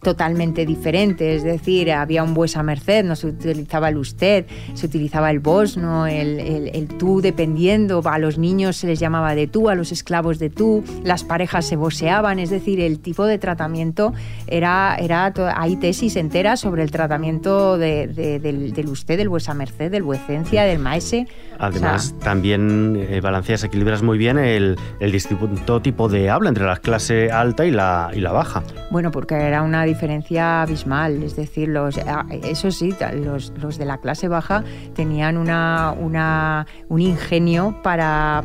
totalmente 0.03 0.65
diferente, 0.65 1.35
es 1.35 1.45
decir, 1.45 1.93
había 1.93 2.23
un 2.23 2.35
vuesa 2.35 2.63
merced, 2.63 3.05
no 3.05 3.17
se 3.17 3.29
utilizaba 3.29 3.89
el 3.89 3.99
usted, 3.99 4.47
se 4.75 4.87
utilizaba 4.87 5.31
el 5.31 5.41
vos, 5.41 5.77
¿no? 5.77 6.07
el, 6.07 6.41
el, 6.41 6.89
tú 6.89 7.21
dependiendo, 7.21 8.03
a 8.05 8.19
los 8.19 8.39
niños 8.39 8.77
se 8.77 8.87
les 8.87 8.99
llamaba 8.99 9.35
de 9.35 9.47
tú, 9.47 9.69
a 9.69 9.75
los 9.75 9.93
esclavos 9.93 10.39
de 10.39 10.51
tú, 10.51 10.83
las 11.05 11.25
parejas 11.25 11.67
se 11.67 11.77
voseaban, 11.77 12.39
es 12.39 12.51
decir, 12.51 12.81
el 12.81 13.01
tipo 13.01 13.27
de 13.27 13.39
tratamiento 13.39 14.13
era, 14.47 14.97
era 14.99 15.33
hay 15.55 15.77
tesis 15.77 16.17
enteras 16.17 16.61
sobre 16.61 16.83
el 16.83 16.91
tratamiento 16.91 17.79
de, 17.79 18.07
del, 18.07 18.89
usted, 18.89 19.19
del 19.19 19.29
vuesa 19.29 19.55
merced, 19.55 19.91
del 19.91 20.03
vuecencia, 20.03 20.65
del 20.65 20.79
maese. 20.79 21.27
Además, 21.59 22.15
también 22.23 22.97
eh, 22.97 23.21
balanceas, 23.21 23.65
equilibras 23.65 24.03
muy 24.03 24.17
bien 24.17 24.39
el, 24.39 24.79
el 24.99 25.13
distinto 25.13 25.83
tipo 25.83 26.09
de 26.09 26.31
habla 26.31 26.49
entre 26.49 26.65
la 26.65 26.77
clase 26.77 27.31
alta 27.31 27.67
y 27.67 27.71
la, 27.71 28.11
y 28.15 28.21
la 28.21 28.33
baja. 28.33 28.63
Bueno, 28.91 29.11
porque 29.11 29.35
era 29.35 29.63
una 29.63 29.85
diferencia 29.91 30.63
abismal. 30.63 31.23
Es 31.23 31.37
decir, 31.37 31.69
los, 31.69 31.99
ah, 31.99 32.27
eso 32.43 32.71
sí, 32.71 32.95
los, 33.15 33.53
los 33.61 33.79
de 33.79 33.85
la 33.85 33.99
clase 33.99 34.29
baja 34.29 34.65
tenían 34.95 35.37
una, 35.37 35.95
una, 35.99 36.67
un 36.89 37.01
ingenio 37.01 37.77
para, 37.83 38.43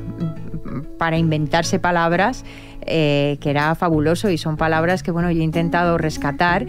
para 0.98 1.18
inventarse 1.18 1.80
palabras 1.80 2.44
eh, 2.88 3.38
que 3.42 3.50
era 3.50 3.74
fabuloso 3.75 4.30
y 4.30 4.38
son 4.38 4.58
palabras 4.58 5.01
que 5.01 5.12
bueno 5.12 5.32
yo 5.32 5.42
he 5.42 5.44
intentado 5.44 5.98
rescatar 5.98 6.68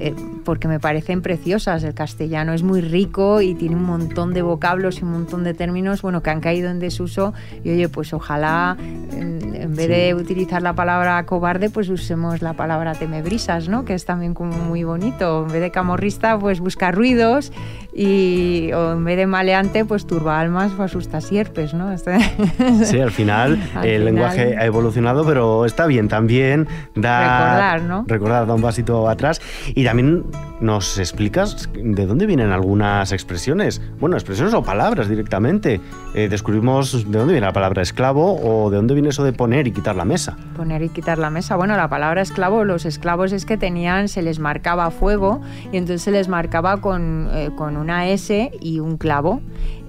eh, 0.00 0.14
porque 0.44 0.68
me 0.68 0.78
parecen 0.78 1.22
preciosas. 1.22 1.82
El 1.82 1.92
castellano 1.94 2.52
es 2.52 2.62
muy 2.62 2.80
rico 2.80 3.40
y 3.40 3.54
tiene 3.54 3.74
un 3.74 3.82
montón 3.82 4.32
de 4.32 4.42
vocablos 4.42 5.00
y 5.00 5.04
un 5.04 5.10
montón 5.10 5.42
de 5.42 5.54
términos 5.54 6.00
bueno 6.02 6.22
que 6.22 6.30
han 6.30 6.40
caído 6.40 6.70
en 6.70 6.78
desuso 6.78 7.34
y 7.64 7.70
oye 7.70 7.88
pues 7.88 8.12
ojalá 8.12 8.76
en, 9.12 9.74
vez 9.74 9.88
de 9.88 10.14
utilizar 10.14 10.62
la 10.62 10.74
palabra 10.74 11.24
cobarde 11.26 11.68
pues 11.68 11.88
usemos 11.88 12.40
la 12.40 12.52
palabra 12.52 12.94
temebrisas, 12.94 13.68
¿no? 13.68 13.84
Que 13.84 13.94
es 13.94 14.04
también 14.04 14.34
como 14.34 14.56
muy 14.56 14.84
bonito. 14.84 15.44
En 15.46 15.52
vez 15.52 15.60
de 15.60 15.70
camorrista 15.72 16.38
pues 16.38 16.60
buscar 16.60 16.94
ruidos 16.94 17.52
y 17.92 18.70
o 18.72 18.92
en 18.92 19.04
vez 19.04 19.16
de 19.16 19.26
maleante 19.26 19.84
pues 19.84 20.06
turba 20.06 20.38
almas 20.38 20.72
o 20.78 20.82
asusta 20.84 21.20
sierpes, 21.20 21.74
¿no? 21.74 21.88
Sí, 22.84 23.00
al 23.00 23.10
final 23.10 23.60
el 23.82 24.04
lenguaje 24.04 24.56
ha 24.56 24.64
evolucionado 24.64 25.26
pero 25.26 25.47
está 25.64 25.86
bien 25.86 26.08
también 26.08 26.66
recordar, 26.94 27.82
¿no? 27.82 28.04
Recordar, 28.06 28.46
da 28.46 28.54
un 28.54 28.62
vasito 28.62 29.08
atrás. 29.08 29.40
Y 29.74 29.84
también 29.84 30.24
nos 30.60 30.98
explicas 30.98 31.68
de 31.72 32.06
dónde 32.06 32.26
vienen 32.26 32.50
algunas 32.50 33.12
expresiones. 33.12 33.80
Bueno, 34.00 34.16
expresiones 34.16 34.54
o 34.54 34.62
palabras 34.62 35.08
directamente. 35.08 35.80
Eh, 36.14 36.28
descubrimos 36.28 37.10
de 37.10 37.18
dónde 37.18 37.34
viene 37.34 37.46
la 37.46 37.52
palabra 37.52 37.82
esclavo 37.82 38.40
o 38.42 38.70
de 38.70 38.76
dónde 38.76 38.94
viene 38.94 39.10
eso 39.10 39.24
de 39.24 39.32
poner 39.32 39.66
y 39.66 39.72
quitar 39.72 39.96
la 39.96 40.04
mesa. 40.04 40.36
Poner 40.56 40.82
y 40.82 40.88
quitar 40.88 41.18
la 41.18 41.30
mesa. 41.30 41.56
Bueno, 41.56 41.76
la 41.76 41.88
palabra 41.88 42.22
esclavo, 42.22 42.64
los 42.64 42.84
esclavos 42.84 43.32
es 43.32 43.44
que 43.44 43.56
tenían, 43.56 44.08
se 44.08 44.22
les 44.22 44.38
marcaba 44.38 44.90
fuego 44.90 45.40
y 45.72 45.76
entonces 45.76 46.02
se 46.02 46.10
les 46.10 46.28
marcaba 46.28 46.80
con, 46.80 47.28
eh, 47.32 47.50
con 47.56 47.76
una 47.76 48.08
S 48.08 48.50
y 48.60 48.80
un 48.80 48.96
clavo. 48.96 49.40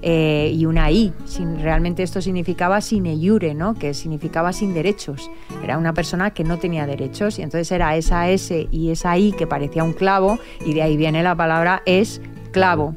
Eh, 0.02 0.54
y 0.56 0.66
una 0.66 0.92
I. 0.92 1.14
Sin, 1.26 1.62
realmente 1.62 2.04
esto 2.04 2.22
significaba 2.22 2.80
sine 2.82 3.16
iure, 3.16 3.54
¿no? 3.54 3.74
que 3.74 3.94
significaba 3.94 4.54
sin 4.54 4.74
derechos. 4.74 5.30
Era 5.64 5.78
una 5.78 5.94
persona 5.94 6.32
que 6.32 6.44
no 6.44 6.58
tenía 6.58 6.86
derechos 6.86 7.40
y 7.40 7.42
entonces 7.42 7.72
era 7.72 7.96
esa 7.96 8.30
S 8.30 8.68
y 8.72 8.92
esa 8.92 9.18
I 9.18 9.34
que 9.34 9.48
parecía 9.48 9.84
un 9.84 9.94
clavo 9.94 10.40
y 10.66 10.74
de 10.74 10.84
ahí 10.84 10.96
viene 10.96 11.22
la 11.24 11.36
palabra 11.36 11.82
esclavo. 11.86 12.96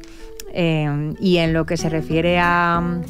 Eh, 0.53 1.13
y 1.19 1.37
en 1.37 1.51
lo 1.51 1.65
que 1.65 1.77
se 1.77 1.89
refiere 1.89 2.37
a 2.39 3.01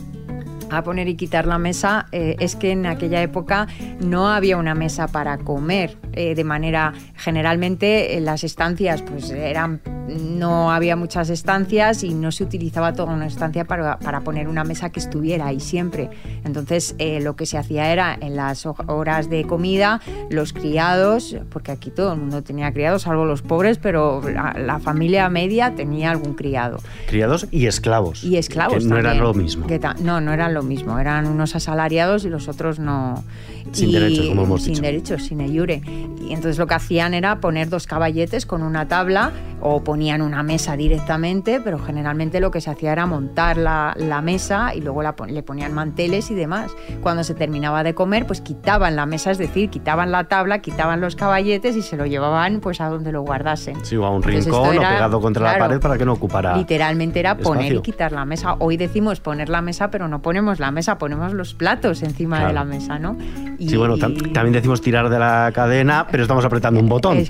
a 0.75 0.83
poner 0.83 1.07
y 1.07 1.15
quitar 1.15 1.45
la 1.45 1.57
mesa 1.57 2.07
eh, 2.11 2.35
es 2.39 2.55
que 2.55 2.71
en 2.71 2.85
aquella 2.85 3.21
época 3.21 3.67
no 3.99 4.29
había 4.29 4.57
una 4.57 4.75
mesa 4.75 5.07
para 5.07 5.37
comer 5.37 5.97
de 6.13 6.43
manera 6.43 6.93
generalmente 7.15 8.19
las 8.21 8.43
estancias 8.43 9.01
pues 9.01 9.31
eran 9.31 9.81
no 10.07 10.71
había 10.71 10.95
muchas 10.95 11.29
estancias 11.29 12.03
y 12.03 12.13
no 12.13 12.31
se 12.31 12.43
utilizaba 12.43 12.93
toda 12.93 13.13
una 13.13 13.27
estancia 13.27 13.65
para, 13.65 13.97
poner 14.21 14.47
una 14.47 14.63
mesa 14.63 14.89
que 14.89 14.99
estuviera 14.99 15.47
ahí 15.47 15.59
siempre. 15.59 16.09
Entonces 16.43 16.95
eh, 16.97 17.19
lo 17.21 17.35
que 17.35 17.45
se 17.45 17.57
hacía 17.57 17.91
era 17.91 18.17
en 18.19 18.35
las 18.35 18.65
horas 18.65 19.29
de 19.29 19.45
comida, 19.45 20.01
los 20.29 20.53
criados, 20.53 21.35
porque 21.49 21.71
aquí 21.71 21.89
todo 21.89 22.13
el 22.13 22.19
mundo 22.19 22.43
tenía 22.43 22.71
criados, 22.71 23.03
salvo 23.03 23.25
los 23.25 23.41
pobres, 23.41 23.77
pero 23.77 24.21
la, 24.29 24.79
familia 24.79 25.29
media 25.29 25.75
tenía 25.75 26.11
algún 26.11 26.33
criado. 26.33 26.79
Criados 27.07 27.47
y 27.51 27.67
esclavos. 27.67 28.23
Y 28.23 28.37
esclavos. 28.37 28.83
Que 28.83 28.89
no 28.89 28.97
eran 28.97 29.19
lo 29.19 29.33
mismo. 29.33 29.67
no, 30.01 30.19
no 30.19 30.33
eran 30.33 30.53
lo 30.53 30.62
mismo. 30.63 30.99
Eran 30.99 31.27
unos 31.27 31.55
asalariados 31.55 32.25
y 32.25 32.29
los 32.29 32.47
otros 32.47 32.79
no. 32.79 33.23
Sin 33.71 33.91
derechos, 33.91 34.27
como 34.27 34.43
hemos 34.43 34.63
dicho. 34.63 34.75
Sin 34.75 34.83
derechos, 34.83 35.23
sin 35.23 35.41
eyure. 35.41 35.81
Y 36.21 36.33
entonces 36.33 36.57
lo 36.57 36.67
que 36.67 36.73
hacían 36.73 37.13
era 37.13 37.39
poner 37.39 37.69
dos 37.69 37.87
caballetes 37.87 38.45
con 38.45 38.63
una 38.63 38.87
tabla 38.87 39.31
o 39.61 39.83
ponían 39.83 40.21
una 40.21 40.43
mesa 40.43 40.75
directamente, 40.75 41.61
pero 41.61 41.79
generalmente 41.79 42.39
lo 42.39 42.51
que 42.51 42.59
se 42.59 42.69
hacía 42.69 42.91
era 42.91 43.05
montar 43.05 43.57
la, 43.57 44.21
mesa 44.23 44.73
y 44.75 44.81
luego 44.81 45.01
le 45.27 45.43
ponían 45.43 45.73
manteles 45.73 46.29
y 46.31 46.35
demás. 46.35 46.71
Cuando 47.01 47.23
se 47.23 47.33
terminaba 47.33 47.83
de 47.83 47.93
comer, 47.93 48.25
pues 48.27 48.41
quitaban 48.41 48.95
la 48.95 49.05
mesa, 49.05 49.31
es 49.31 49.37
decir, 49.37 49.69
quitaban 49.69 50.11
la 50.11 50.25
tabla, 50.25 50.59
quitaban 50.59 51.01
los 51.01 51.15
caballetes 51.15 51.75
y 51.75 51.81
se 51.81 51.97
lo 51.97 52.05
llevaban 52.05 52.59
pues 52.59 52.81
a 52.81 52.89
donde 52.89 53.11
lo 53.11 53.21
guardasen. 53.21 53.83
Sí, 53.85 53.95
o 53.95 54.05
a 54.05 54.09
un 54.09 54.21
rincón 54.23 54.77
o 54.77 54.81
pegado 54.81 55.21
contra 55.21 55.53
la 55.53 55.57
pared 55.57 55.79
para 55.79 55.97
que 55.97 56.05
no 56.05 56.13
ocupara. 56.13 56.57
Literalmente 56.57 57.19
era 57.19 57.37
poner 57.37 57.73
y 57.73 57.81
quitar 57.81 58.11
la 58.11 58.25
mesa. 58.25 58.55
Hoy 58.59 58.77
decimos 58.77 59.19
poner 59.19 59.49
la 59.49 59.61
mesa, 59.61 59.89
pero 59.89 60.07
no 60.07 60.21
ponemos 60.21 60.52
la 60.59 60.71
mesa, 60.71 60.97
ponemos 60.97 61.33
los 61.33 61.53
platos 61.53 62.03
encima 62.03 62.47
de 62.47 62.53
la 62.53 62.63
mesa, 62.63 62.99
¿no? 62.99 63.17
sí, 63.59 63.77
bueno, 63.77 63.97
también 63.97 64.51
decimos 64.51 64.81
tirar 64.81 65.09
de 65.09 65.19
la 65.19 65.51
cadena, 65.53 66.07
pero 66.09 66.23
estamos 66.23 66.45
apretando 66.45 66.79
un 66.79 66.89
botón. 66.89 67.17
Eh, 67.17 67.27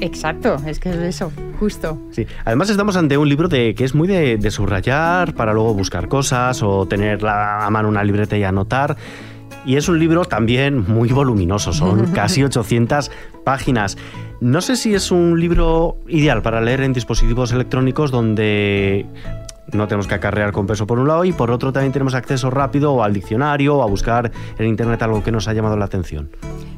exacto, 0.00 0.56
es 0.66 0.78
que 0.78 0.90
es 0.90 0.96
eso, 0.96 1.32
justo. 1.58 2.00
Sí, 2.10 2.26
además 2.44 2.70
estamos 2.70 2.96
ante 2.96 3.16
un 3.16 3.28
libro 3.28 3.48
de, 3.48 3.74
que 3.74 3.84
es 3.84 3.94
muy 3.94 4.08
de, 4.08 4.50
subrayar 4.50 5.34
para 5.34 5.52
luego 5.52 5.74
buscar 5.74 6.08
cosas 6.08 6.62
o 6.62 6.86
tener 6.86 7.26
a 7.26 7.68
mano 7.70 7.88
una 7.88 8.04
libreta 8.04 8.36
y 8.36 8.44
anotar. 8.44 8.96
Y 9.66 9.76
es 9.76 9.88
un 9.88 9.98
libro 9.98 10.24
también 10.24 10.84
muy 10.86 11.08
voluminoso, 11.08 11.72
son 11.72 12.06
casi 12.12 12.42
800 12.42 13.10
páginas. 13.44 13.96
No 14.40 14.60
sé 14.60 14.76
si 14.76 14.94
es 14.94 15.10
un 15.10 15.40
libro 15.40 15.96
ideal 16.06 16.42
para 16.42 16.60
leer 16.60 16.82
en 16.82 16.92
dispositivos 16.92 17.52
electrónicos 17.52 18.10
donde 18.10 19.06
no 19.72 19.88
tenemos 19.88 20.06
que 20.06 20.14
acarrear 20.14 20.52
con 20.52 20.66
peso 20.66 20.86
por 20.86 20.98
un 20.98 21.08
lado 21.08 21.24
y 21.24 21.32
por 21.32 21.50
otro 21.50 21.72
también 21.72 21.92
tenemos 21.92 22.14
acceso 22.14 22.50
rápido 22.50 23.02
al 23.02 23.12
diccionario 23.12 23.76
o 23.76 23.82
a 23.82 23.86
buscar 23.86 24.30
en 24.58 24.66
internet 24.66 25.02
algo 25.02 25.22
que 25.22 25.32
nos 25.32 25.48
ha 25.48 25.52
llamado 25.52 25.76
la 25.76 25.86
atención. 25.86 26.30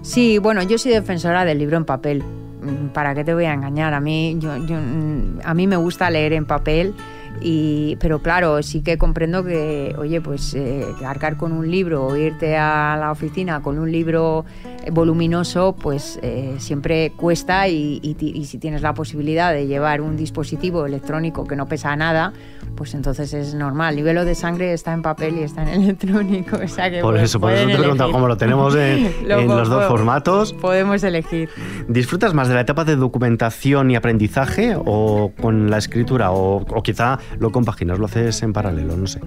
Sí, 0.02 0.38
bueno, 0.38 0.62
yo 0.62 0.78
soy 0.78 0.92
defensora 0.92 1.44
del 1.44 1.58
libro 1.58 1.76
en 1.76 1.84
papel. 1.84 2.22
Mm, 2.22 2.88
¿Para 2.88 3.14
qué 3.14 3.24
te 3.24 3.34
voy 3.34 3.44
a 3.44 3.52
engañar? 3.52 3.94
A 3.94 4.00
mí, 4.00 4.36
yo, 4.38 4.50
mm, 4.56 5.40
a 5.44 5.54
mí 5.54 5.66
me 5.66 5.76
gusta 5.76 6.10
leer 6.10 6.32
en 6.32 6.46
papel. 6.46 6.94
Y, 7.40 7.96
pero 8.00 8.20
claro, 8.20 8.62
sí 8.62 8.82
que 8.82 8.98
comprendo 8.98 9.44
que, 9.44 9.94
oye, 9.98 10.20
pues 10.20 10.54
eh, 10.54 10.86
cargar 11.00 11.36
con 11.36 11.52
un 11.52 11.70
libro 11.70 12.06
o 12.06 12.16
irte 12.16 12.56
a 12.56 12.96
la 12.98 13.10
oficina 13.10 13.62
con 13.62 13.78
un 13.78 13.90
libro 13.90 14.44
voluminoso, 14.92 15.74
pues 15.74 16.18
eh, 16.22 16.54
siempre 16.58 17.12
cuesta 17.16 17.68
y, 17.68 18.00
y, 18.02 18.44
si 18.44 18.58
tienes 18.58 18.82
la 18.82 18.94
posibilidad 18.94 19.52
de 19.52 19.66
llevar 19.66 20.00
un 20.00 20.16
dispositivo 20.16 20.86
electrónico 20.86 21.44
que 21.46 21.56
no 21.56 21.66
pesa 21.66 21.94
nada, 21.96 22.32
pues 22.76 22.94
entonces 22.94 23.32
es 23.32 23.54
normal. 23.54 23.90
El 23.90 24.04
nivel 24.04 24.24
de 24.24 24.34
sangre 24.34 24.72
está 24.72 24.92
en 24.92 25.02
papel 25.02 25.38
y 25.38 25.42
está 25.42 25.62
en 25.62 25.82
electrónico. 25.82 26.56
O 26.62 26.68
sea 26.68 26.90
que 26.90 27.00
por 27.00 27.16
eso, 27.16 27.40
por 27.40 27.52
eso 27.52 27.66
te 27.66 27.72
he 27.72 27.78
preguntado 27.78 28.12
cómo 28.12 28.28
lo 28.28 28.36
tenemos 28.36 28.74
en, 28.76 29.28
los 29.28 29.68
dos 29.68 29.86
formatos. 29.86 30.52
Podemos 30.52 31.02
elegir. 31.02 31.48
¿Disfrutas 31.88 32.34
más 32.34 32.48
de 32.48 32.54
la 32.54 32.60
etapa 32.60 32.84
de 32.84 32.96
documentación 32.96 33.90
y 33.90 33.96
aprendizaje 33.96 34.76
o 34.76 35.32
con 35.40 35.70
la 35.70 35.78
escritura? 35.78 36.30
O, 36.30 36.58
o 36.58 36.82
quizá 36.82 37.18
lo 37.38 37.52
compaginas, 37.52 37.98
lo 37.98 38.06
haces 38.06 38.42
en 38.42 38.52
paralelo, 38.52 38.96
no 38.96 39.06
sé. 39.06 39.20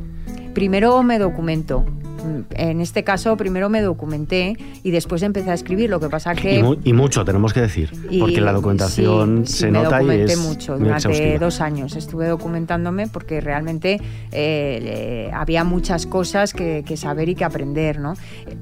Primero 0.53 1.03
me 1.03 1.19
documento 1.19 1.85
en 2.51 2.81
este 2.81 3.03
caso 3.03 3.37
primero 3.37 3.69
me 3.69 3.81
documenté 3.81 4.57
y 4.83 4.91
después 4.91 5.21
empecé 5.23 5.51
a 5.51 5.53
escribir. 5.53 5.89
Lo 5.89 5.99
que 5.99 6.09
pasa 6.09 6.35
que... 6.35 6.63
Y, 6.83 6.93
mucho, 6.93 7.25
tenemos 7.25 7.53
que 7.53 7.61
decir, 7.61 7.91
porque 8.19 8.41
la 8.41 8.53
documentación 8.53 9.45
se 9.45 9.71
nota 9.71 10.01
y 10.03 10.09
es 10.21 10.37
mucho. 10.37 10.77
Durante 10.77 11.37
dos 11.39 11.61
años 11.61 11.95
estuve 11.95 12.27
documentándome 12.27 13.07
porque 13.07 13.41
realmente 13.41 14.01
eh, 14.31 15.29
había 15.33 15.63
muchas 15.63 16.05
cosas 16.05 16.53
que, 16.53 16.83
saber 16.95 17.29
y 17.29 17.35
que 17.35 17.45
aprender, 17.45 17.99
¿no? 17.99 18.13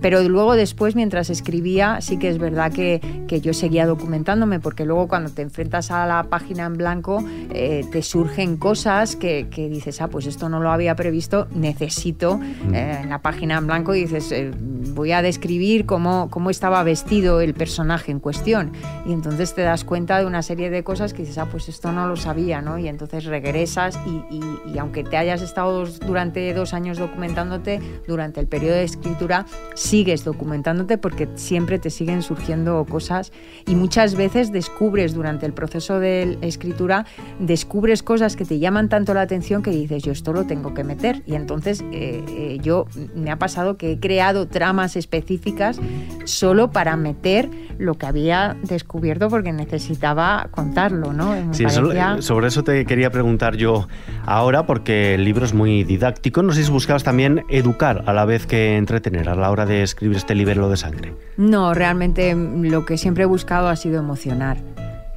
Pero 0.01 0.21
luego 0.23 0.55
después, 0.55 0.95
mientras 0.95 1.29
escribía, 1.29 2.01
sí 2.01 2.17
que 2.17 2.29
es 2.29 2.37
verdad 2.37 2.71
que, 2.71 3.01
que 3.27 3.41
yo 3.41 3.53
seguía 3.53 3.85
documentándome 3.85 4.59
porque 4.59 4.85
luego 4.85 5.07
cuando 5.07 5.31
te 5.31 5.41
enfrentas 5.41 5.91
a 5.91 6.05
la 6.05 6.23
página 6.23 6.65
en 6.65 6.77
blanco 6.77 7.23
eh, 7.51 7.85
te 7.91 8.01
surgen 8.01 8.57
cosas 8.57 9.15
que, 9.15 9.47
que, 9.49 9.69
dices, 9.69 10.01
ah, 10.01 10.07
pues 10.07 10.25
esto 10.27 10.49
no 10.49 10.59
lo 10.59 10.71
había 10.71 10.95
previsto, 10.95 11.47
necesito 11.53 12.37
mm. 12.37 12.73
eh, 12.73 12.99
en 13.03 13.09
la 13.09 13.19
página 13.19 13.56
en 13.59 13.67
blanco 13.67 13.95
y 13.95 14.01
dices, 14.01 14.31
eh, 14.31 14.51
voy 14.93 15.11
a 15.11 15.21
describir 15.21 15.85
cómo, 15.85 16.29
cómo 16.29 16.49
estaba 16.49 16.83
vestido 16.83 17.41
el 17.41 17.53
personaje 17.53 18.11
en 18.11 18.19
cuestión. 18.19 18.71
Y 19.05 19.13
entonces 19.13 19.53
te 19.53 19.61
das 19.61 19.83
cuenta 19.83 20.19
de 20.19 20.25
una 20.25 20.41
serie 20.41 20.69
de 20.69 20.83
cosas 20.83 21.13
que 21.13 21.23
dices, 21.23 21.37
ah, 21.37 21.47
pues 21.49 21.69
esto 21.69 21.91
no 21.91 22.07
lo 22.07 22.15
sabía, 22.15 22.61
¿no? 22.61 22.77
Y 22.77 22.87
entonces 22.87 23.25
regresas 23.25 23.99
y, 24.05 24.39
y, 24.73 24.77
aunque 24.77 25.03
te 25.03 25.17
hayas 25.17 25.41
estado 25.41 25.85
durante 25.85 26.53
dos 26.53 26.73
años 26.73 26.97
documentándote, 26.97 27.79
durante 28.07 28.39
el 28.39 28.47
periodo 28.47 28.75
de 28.75 28.83
escritura 28.83 29.45
sigues 29.75 30.23
documentándote 30.23 30.97
porque 30.97 31.27
siempre 31.35 31.79
te 31.79 31.89
siguen 31.89 32.21
surgiendo 32.21 32.85
cosas 32.85 33.31
y 33.65 33.75
muchas 33.75 34.15
veces 34.15 34.51
descubres 34.51 35.13
durante 35.13 35.45
el 35.45 35.53
proceso 35.53 35.99
de 35.99 36.37
escritura, 36.41 37.05
descubres 37.39 38.03
cosas 38.03 38.35
que 38.35 38.45
te 38.45 38.59
llaman 38.59 38.89
tanto 38.89 39.13
la 39.13 39.21
atención 39.21 39.61
que 39.61 39.71
dices, 39.71 40.03
yo 40.03 40.11
esto 40.11 40.33
lo 40.33 40.45
tengo 40.45 40.73
que 40.73 40.83
meter. 40.83 41.23
Y 41.25 41.35
entonces 41.35 41.83
eh, 41.91 42.23
eh, 42.27 42.57
yo 42.61 42.85
me 43.15 43.31
ha 43.31 43.36
pasado 43.37 43.77
que 43.77 43.93
he 43.93 43.99
creado 43.99 44.47
tramas 44.47 44.95
específicas 44.95 45.79
solo 46.25 46.71
para 46.71 46.95
meter 46.97 47.49
lo 47.77 47.95
que 47.95 48.05
había 48.05 48.57
descubierto 48.63 49.29
porque 49.29 49.53
necesitaba 49.53 50.47
contarlo, 50.51 51.13
¿no? 51.13 51.53
Sí, 51.53 51.63
eh, 51.65 52.21
sobre 52.21 52.47
eso 52.47 52.63
te 52.63 52.85
quería 52.85 53.11
preguntar 53.11 53.55
yo 53.55 53.87
ahora 54.25 54.65
porque 54.65 55.15
el 55.15 55.23
libro 55.23 55.45
es 55.45 55.53
muy 55.53 55.83
didáctico. 55.83 56.43
No 56.43 56.53
sé 56.53 56.63
si 56.63 56.71
buscabas 56.71 57.03
también 57.03 57.43
educar 57.49 58.03
a 58.07 58.13
la 58.13 58.25
vez 58.25 58.45
que 58.45 58.77
entretener 58.77 59.29
a 59.29 59.35
la 59.35 59.51
hora 59.51 59.65
de 59.65 59.83
escribir 59.83 60.17
este 60.17 60.35
libro 60.35 60.69
de 60.69 60.77
sangre. 60.77 61.13
No, 61.37 61.73
realmente 61.73 62.35
lo 62.35 62.85
que 62.85 62.97
siempre 62.97 63.23
he 63.23 63.27
buscado 63.27 63.67
ha 63.67 63.75
sido 63.75 63.99
emocionar 63.99 64.57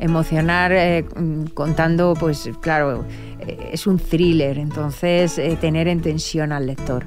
emocionar 0.00 0.72
eh, 0.72 1.04
contando, 1.54 2.14
pues 2.18 2.50
claro, 2.60 3.04
eh, 3.40 3.70
es 3.72 3.86
un 3.86 3.98
thriller, 3.98 4.58
entonces 4.58 5.38
eh, 5.38 5.56
tener 5.60 5.88
en 5.88 6.00
tensión 6.00 6.52
al 6.52 6.66
lector. 6.66 7.04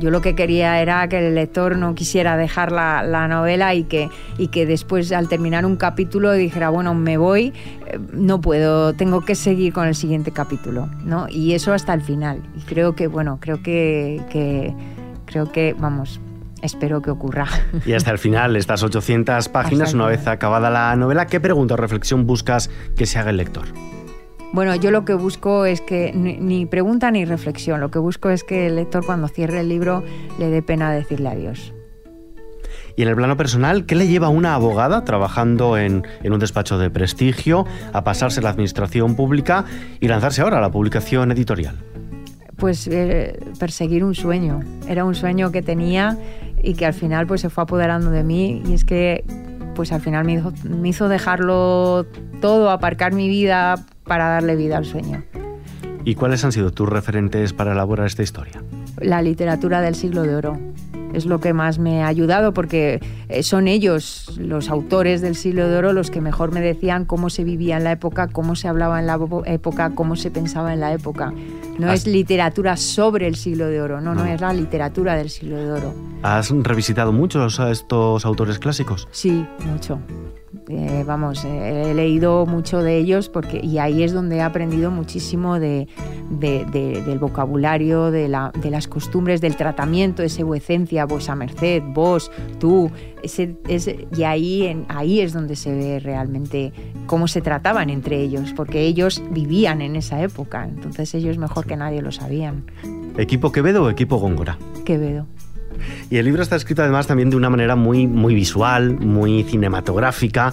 Yo 0.00 0.10
lo 0.10 0.22
que 0.22 0.34
quería 0.34 0.80
era 0.80 1.06
que 1.08 1.28
el 1.28 1.34
lector 1.34 1.76
no 1.76 1.94
quisiera 1.94 2.36
dejar 2.38 2.72
la, 2.72 3.28
novela 3.28 3.74
y 3.74 3.84
que, 3.84 4.08
y 4.38 4.48
que 4.48 4.64
después 4.64 5.12
al 5.12 5.28
terminar 5.28 5.66
un 5.66 5.76
capítulo 5.76 6.32
dijera, 6.32 6.70
bueno, 6.70 6.94
me 6.94 7.18
voy, 7.18 7.52
no 8.12 8.40
puedo, 8.40 8.94
tengo 8.94 9.20
que 9.20 9.34
seguir 9.34 9.74
con 9.74 9.86
el 9.86 9.94
siguiente 9.94 10.32
capítulo, 10.32 10.88
¿no? 11.04 11.28
Y 11.28 11.52
eso 11.52 11.74
hasta 11.74 11.92
el 11.92 12.00
final. 12.00 12.42
Y 12.56 12.62
creo 12.62 12.94
que, 12.96 13.08
bueno, 13.08 13.38
creo 13.40 13.62
que, 13.62 14.22
que 14.30 14.74
creo 15.26 15.52
que, 15.52 15.76
vamos, 15.78 16.18
Espero 16.62 17.00
que 17.00 17.10
ocurra. 17.10 17.46
Y 17.86 17.94
hasta 17.94 18.10
el 18.10 18.18
final, 18.18 18.56
estas 18.56 18.82
800 18.82 19.48
páginas, 19.48 19.94
una 19.94 20.06
vez 20.06 20.26
acabada 20.26 20.70
la 20.70 20.94
novela, 20.96 21.26
¿qué 21.26 21.40
pregunta 21.40 21.74
o 21.74 21.76
reflexión 21.76 22.26
buscas 22.26 22.70
que 22.96 23.06
se 23.06 23.18
haga 23.18 23.30
el 23.30 23.38
lector? 23.38 23.68
Bueno, 24.52 24.74
yo 24.74 24.90
lo 24.90 25.04
que 25.04 25.14
busco 25.14 25.64
es 25.64 25.80
que 25.80 26.12
ni 26.12 26.66
pregunta 26.66 27.10
ni 27.12 27.24
reflexión, 27.24 27.80
lo 27.80 27.90
que 27.90 28.00
busco 28.00 28.30
es 28.30 28.42
que 28.42 28.66
el 28.66 28.76
lector 28.76 29.06
cuando 29.06 29.28
cierre 29.28 29.60
el 29.60 29.68
libro 29.68 30.02
le 30.38 30.50
dé 30.50 30.60
pena 30.60 30.90
decirle 30.92 31.28
adiós. 31.28 31.72
Y 32.96 33.02
en 33.02 33.08
el 33.08 33.14
plano 33.14 33.36
personal, 33.36 33.86
¿qué 33.86 33.94
le 33.94 34.08
lleva 34.08 34.26
a 34.26 34.30
una 34.30 34.54
abogada 34.54 35.04
trabajando 35.04 35.78
en, 35.78 36.04
en, 36.22 36.32
un 36.32 36.40
despacho 36.40 36.78
de 36.78 36.90
prestigio 36.90 37.64
a 37.92 38.02
pasarse 38.02 38.40
a 38.40 38.42
la 38.42 38.50
administración 38.50 39.14
pública 39.14 39.64
y 40.00 40.08
lanzarse 40.08 40.42
ahora 40.42 40.58
a 40.58 40.60
la 40.60 40.70
publicación 40.70 41.30
editorial? 41.30 41.76
Pues 42.56 42.88
eh, 42.88 43.38
perseguir 43.58 44.04
un 44.04 44.14
sueño. 44.14 44.60
Era 44.88 45.04
un 45.04 45.14
sueño 45.14 45.52
que 45.52 45.62
tenía 45.62 46.18
y 46.62 46.74
que 46.74 46.84
al 46.84 46.92
final 46.92 47.26
pues 47.26 47.40
se 47.40 47.50
fue 47.50 47.64
apoderando 47.64 48.10
de 48.10 48.24
mí 48.24 48.62
y 48.66 48.74
es 48.74 48.84
que 48.84 49.24
pues 49.80 49.92
al 49.92 50.02
final 50.02 50.26
me 50.26 50.34
hizo, 50.34 50.52
me 50.68 50.90
hizo 50.90 51.08
dejarlo 51.08 52.04
todo, 52.42 52.68
aparcar 52.68 53.14
mi 53.14 53.30
vida 53.30 53.82
para 54.04 54.28
darle 54.28 54.54
vida 54.54 54.76
al 54.76 54.84
sueño. 54.84 55.24
¿Y 56.04 56.16
cuáles 56.16 56.44
han 56.44 56.52
sido 56.52 56.70
tus 56.70 56.86
referentes 56.86 57.54
para 57.54 57.72
elaborar 57.72 58.06
esta 58.06 58.22
historia? 58.22 58.62
La 58.98 59.22
literatura 59.22 59.80
del 59.80 59.94
siglo 59.94 60.24
de 60.24 60.36
oro. 60.36 60.58
Es 61.12 61.26
lo 61.26 61.40
que 61.40 61.52
más 61.52 61.78
me 61.78 62.02
ha 62.02 62.06
ayudado 62.06 62.52
porque 62.52 63.00
eh, 63.28 63.42
son 63.42 63.68
ellos, 63.68 64.36
los 64.38 64.68
autores 64.68 65.20
del 65.20 65.34
siglo 65.34 65.68
de 65.68 65.76
oro, 65.76 65.92
los 65.92 66.10
que 66.10 66.20
mejor 66.20 66.52
me 66.52 66.60
decían 66.60 67.04
cómo 67.04 67.30
se 67.30 67.44
vivía 67.44 67.76
en 67.76 67.84
la 67.84 67.92
época, 67.92 68.28
cómo 68.28 68.56
se 68.56 68.68
hablaba 68.68 69.00
en 69.00 69.06
la 69.06 69.18
época, 69.46 69.90
cómo 69.94 70.16
se 70.16 70.30
pensaba 70.30 70.72
en 70.72 70.80
la 70.80 70.92
época. 70.92 71.32
No 71.78 71.90
es 71.90 72.06
literatura 72.06 72.76
sobre 72.76 73.26
el 73.26 73.36
siglo 73.36 73.66
de 73.66 73.80
oro, 73.80 74.00
no, 74.00 74.14
no, 74.14 74.24
es 74.26 74.40
la 74.40 74.52
literatura 74.52 75.16
del 75.16 75.30
siglo 75.30 75.56
de 75.56 75.72
oro. 75.72 75.94
¿Has 76.22 76.50
revisitado 76.50 77.12
muchos 77.12 77.58
a 77.58 77.70
estos 77.70 78.24
autores 78.24 78.58
clásicos? 78.58 79.08
Sí, 79.10 79.46
mucho. 79.64 79.98
Eh, 80.70 81.04
vamos, 81.04 81.44
eh, 81.44 81.90
he 81.90 81.94
leído 81.94 82.46
mucho 82.46 82.82
de 82.82 82.96
ellos 82.96 83.28
porque, 83.28 83.60
y 83.62 83.78
ahí 83.78 84.04
es 84.04 84.12
donde 84.12 84.36
he 84.36 84.42
aprendido 84.42 84.90
muchísimo 84.92 85.58
de, 85.58 85.88
del 86.30 87.18
vocabulario, 87.18 88.10
de, 88.12 88.28
la, 88.28 88.52
de, 88.54 88.70
las 88.70 88.86
costumbres, 88.86 89.40
del 89.40 89.56
tratamiento, 89.56 90.22
ese 90.22 90.44
vuecencia, 90.44 91.06
vuesa 91.06 91.34
merced, 91.34 91.82
vos, 91.84 92.30
tú. 92.58 92.90
Ese, 93.22 93.56
y 94.16 94.22
ahí, 94.22 94.84
ahí 94.88 95.20
es 95.20 95.32
donde 95.32 95.56
se 95.56 95.74
ve 95.74 95.98
realmente 95.98 96.72
cómo 97.06 97.26
se 97.26 97.40
trataban 97.40 97.90
entre 97.90 98.20
ellos, 98.22 98.52
porque 98.54 98.82
ellos 98.82 99.22
vivían 99.30 99.82
en 99.82 99.96
esa 99.96 100.22
época, 100.22 100.64
entonces 100.64 101.12
ellos 101.14 101.36
mejor 101.36 101.66
que 101.66 101.76
nadie 101.76 102.00
lo 102.00 102.12
sabían. 102.12 102.64
¿Equipo 103.18 103.52
Quevedo 103.52 103.82
o 103.82 103.90
equipo 103.90 104.18
Góngora? 104.18 104.56
Quevedo. 104.84 105.26
Y 106.10 106.18
el 106.18 106.24
libro 106.24 106.42
está 106.42 106.56
escrito 106.56 106.82
además 106.82 107.06
también 107.06 107.30
de 107.30 107.36
una 107.36 107.50
manera 107.50 107.76
muy, 107.76 108.06
muy 108.06 108.34
visual, 108.34 108.98
muy 108.98 109.44
cinematográfica. 109.44 110.52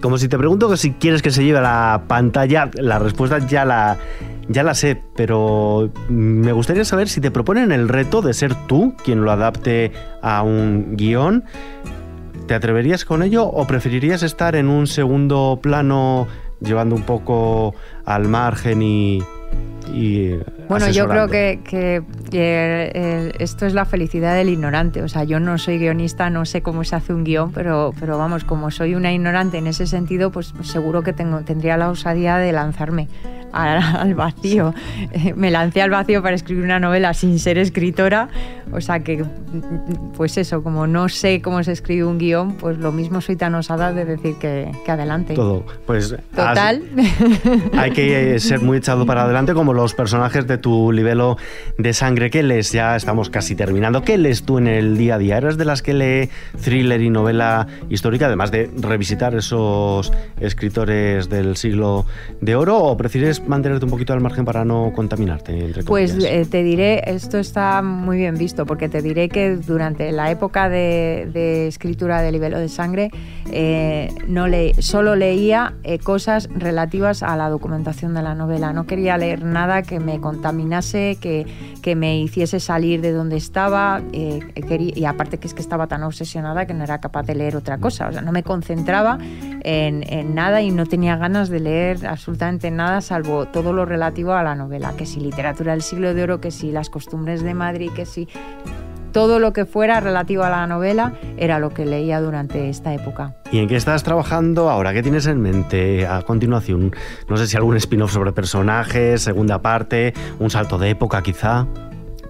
Como 0.00 0.18
si 0.18 0.28
te 0.28 0.36
pregunto 0.36 0.68
que 0.68 0.76
si 0.76 0.92
quieres 0.92 1.22
que 1.22 1.30
se 1.30 1.44
lleve 1.44 1.58
a 1.58 1.62
la 1.62 2.04
pantalla, 2.08 2.70
la 2.74 2.98
respuesta 2.98 3.38
ya 3.38 3.64
la, 3.64 3.98
ya 4.48 4.62
la 4.64 4.74
sé, 4.74 5.00
pero 5.14 5.90
me 6.08 6.52
gustaría 6.52 6.84
saber 6.84 7.08
si 7.08 7.20
te 7.20 7.30
proponen 7.30 7.70
el 7.70 7.88
reto 7.88 8.20
de 8.22 8.34
ser 8.34 8.54
tú 8.66 8.94
quien 9.04 9.24
lo 9.24 9.30
adapte 9.30 9.92
a 10.20 10.42
un 10.42 10.96
guion. 10.96 11.44
¿Te 12.46 12.54
atreverías 12.54 13.04
con 13.04 13.22
ello 13.22 13.44
o 13.44 13.66
preferirías 13.66 14.24
estar 14.24 14.56
en 14.56 14.68
un 14.68 14.88
segundo 14.88 15.60
plano 15.62 16.26
llevando 16.60 16.96
un 16.96 17.02
poco 17.02 17.74
al 18.04 18.28
margen 18.28 18.82
y, 18.82 19.22
bueno, 20.68 20.88
yo 20.90 21.08
creo 21.08 21.28
que, 21.28 22.02
esto 23.38 23.66
es 23.66 23.74
la 23.74 23.84
felicidad 23.84 24.34
del 24.34 24.48
ignorante. 24.48 25.02
O 25.02 25.08
sea, 25.08 25.24
yo 25.24 25.40
no 25.40 25.58
soy 25.58 25.78
guionista, 25.78 26.30
no 26.30 26.44
sé 26.44 26.62
cómo 26.62 26.84
se 26.84 26.96
hace 26.96 27.12
un 27.12 27.24
guion, 27.24 27.52
pero, 27.52 27.92
pero 27.98 28.18
vamos, 28.18 28.44
como 28.44 28.70
soy 28.70 28.94
una 28.94 29.12
ignorante 29.12 29.58
en 29.58 29.66
ese 29.66 29.86
sentido, 29.86 30.30
pues, 30.30 30.52
pues 30.52 30.68
seguro 30.68 31.02
que 31.02 31.12
tengo, 31.12 31.40
tendría 31.40 31.76
la 31.76 31.90
osadía 31.90 32.38
de 32.38 32.52
lanzarme 32.52 33.08
al, 33.52 34.14
vacío. 34.14 34.74
Me 35.36 35.50
lancé 35.50 35.82
al 35.82 35.90
vacío 35.90 36.22
para 36.22 36.34
escribir 36.34 36.64
una 36.64 36.80
novela 36.80 37.14
sin 37.14 37.38
ser 37.38 37.58
escritora, 37.58 38.28
o 38.72 38.80
sea 38.80 39.00
que, 39.00 39.24
pues 40.16 40.38
eso, 40.38 40.62
como 40.62 40.86
no 40.86 41.08
sé 41.08 41.42
cómo 41.42 41.62
se 41.62 41.72
escribe 41.72 42.04
un 42.04 42.18
guion, 42.18 42.54
pues 42.54 42.78
lo 42.78 42.92
mismo 42.92 43.20
soy 43.20 43.36
tan 43.36 43.54
osada 43.54 43.92
de 43.92 44.04
decir 44.04 44.36
que, 44.36 44.70
adelante. 44.86 45.34
Todo, 45.34 45.64
pues... 45.86 46.14
Total. 46.34 46.82
hay 47.76 47.90
que 47.92 48.38
ser 48.40 48.60
muy 48.60 48.78
echado 48.78 49.06
para 49.06 49.24
adelante 49.24 49.54
como 49.54 49.72
los 49.72 49.94
personajes 49.94 50.46
de 50.46 50.58
tu 50.58 50.92
libelo 50.92 51.36
de 51.78 51.92
sangre. 51.92 52.30
¿Qué 52.30 52.42
lees? 52.42 52.72
Ya 52.72 52.96
estamos 52.96 53.30
casi 53.30 53.54
terminando. 53.54 54.02
¿Qué 54.02 54.18
lees 54.18 54.42
tú 54.42 54.58
en 54.58 54.66
el 54.66 54.96
día 54.96 55.14
a 55.14 55.18
día? 55.18 55.38
¿Eres 55.38 55.56
de 55.56 55.64
las 55.64 55.82
que 55.82 55.94
lee 55.94 56.30
thriller 56.62 57.00
y 57.00 57.10
novela 57.10 57.66
histórica, 57.88 58.26
además 58.26 58.50
de 58.50 58.70
revisitar 58.76 59.34
esos 59.34 60.12
escritores 60.40 61.28
del 61.28 61.56
siglo 61.56 62.06
de 62.40 62.56
oro, 62.56 62.78
o 62.78 62.96
prefieres 62.96 63.41
mantenerte 63.46 63.84
un 63.84 63.90
poquito 63.90 64.12
al 64.12 64.20
margen 64.20 64.44
para 64.44 64.64
no 64.64 64.92
contaminarte? 64.94 65.66
Entre 65.66 65.82
pues 65.82 66.12
eh, 66.24 66.46
te 66.48 66.62
diré, 66.62 67.02
esto 67.06 67.38
está 67.38 67.82
muy 67.82 68.16
bien 68.16 68.36
visto, 68.36 68.66
porque 68.66 68.88
te 68.88 69.02
diré 69.02 69.28
que 69.28 69.56
durante 69.56 70.12
la 70.12 70.30
época 70.30 70.68
de, 70.68 71.66
escritura 71.66 72.22
del 72.22 72.32
libelo 72.32 72.58
de 72.58 72.68
sangre, 72.68 73.10
eh, 73.50 74.12
no 74.28 74.48
le, 74.48 74.74
solo 74.80 75.16
leía 75.16 75.74
eh, 75.82 75.98
cosas 75.98 76.48
relativas 76.54 77.22
a 77.22 77.36
la 77.36 77.48
documentación 77.48 78.14
de 78.14 78.22
la 78.22 78.34
novela. 78.34 78.72
No 78.72 78.86
quería 78.86 79.16
leer 79.16 79.44
nada 79.44 79.82
que 79.82 80.00
me 80.00 80.20
contaminase, 80.20 81.18
que, 81.20 81.46
que 81.82 81.96
me 81.96 82.18
hiciese 82.20 82.60
salir 82.60 83.00
de 83.00 83.12
donde 83.12 83.36
estaba, 83.36 84.02
y 84.12 85.04
aparte 85.04 85.38
que 85.38 85.48
es 85.48 85.54
que 85.54 85.60
estaba 85.62 85.86
tan 85.86 86.02
obsesionada 86.02 86.66
que 86.66 86.74
no 86.74 86.84
era 86.84 87.00
capaz 87.00 87.24
de 87.24 87.34
leer 87.34 87.56
otra 87.56 87.78
cosa. 87.78 88.08
O 88.08 88.12
sea, 88.12 88.22
no 88.22 88.32
me 88.32 88.42
concentraba 88.42 89.18
en, 89.20 90.04
en 90.08 90.34
nada 90.34 90.62
y 90.62 90.70
no 90.70 90.86
tenía 90.86 91.16
ganas 91.16 91.48
de 91.48 91.60
leer 91.60 92.06
absolutamente 92.06 92.70
nada 92.70 93.00
salvo 93.00 93.31
todo 93.52 93.72
lo 93.72 93.84
relativo 93.84 94.32
a 94.32 94.42
la 94.42 94.54
novela, 94.54 94.94
que 94.96 95.06
si 95.06 95.20
literatura 95.20 95.72
del 95.72 95.82
siglo 95.82 96.14
de 96.14 96.22
oro, 96.22 96.40
que 96.40 96.50
si 96.50 96.72
las 96.72 96.90
costumbres 96.90 97.42
de 97.42 97.54
Madrid, 97.54 97.90
que 97.94 98.06
si 98.06 98.28
todo 99.12 99.38
lo 99.38 99.52
que 99.52 99.66
fuera 99.66 100.00
relativo 100.00 100.42
a 100.42 100.50
la 100.50 100.66
novela 100.66 101.12
era 101.36 101.58
lo 101.58 101.70
que 101.70 101.84
leía 101.84 102.20
durante 102.20 102.68
esta 102.68 102.94
época. 102.94 103.34
¿Y 103.52 103.58
en 103.58 103.68
qué 103.68 103.76
estás 103.76 104.02
trabajando 104.02 104.70
ahora? 104.70 104.92
¿Qué 104.92 105.02
tienes 105.02 105.26
en 105.26 105.40
mente 105.40 106.06
a 106.06 106.22
continuación? 106.22 106.94
No 107.28 107.36
sé 107.36 107.46
si 107.46 107.56
algún 107.56 107.76
spin-off 107.76 108.12
sobre 108.12 108.32
personajes, 108.32 109.22
segunda 109.22 109.60
parte, 109.60 110.14
un 110.38 110.50
salto 110.50 110.78
de 110.78 110.90
época 110.90 111.22
quizá. 111.22 111.66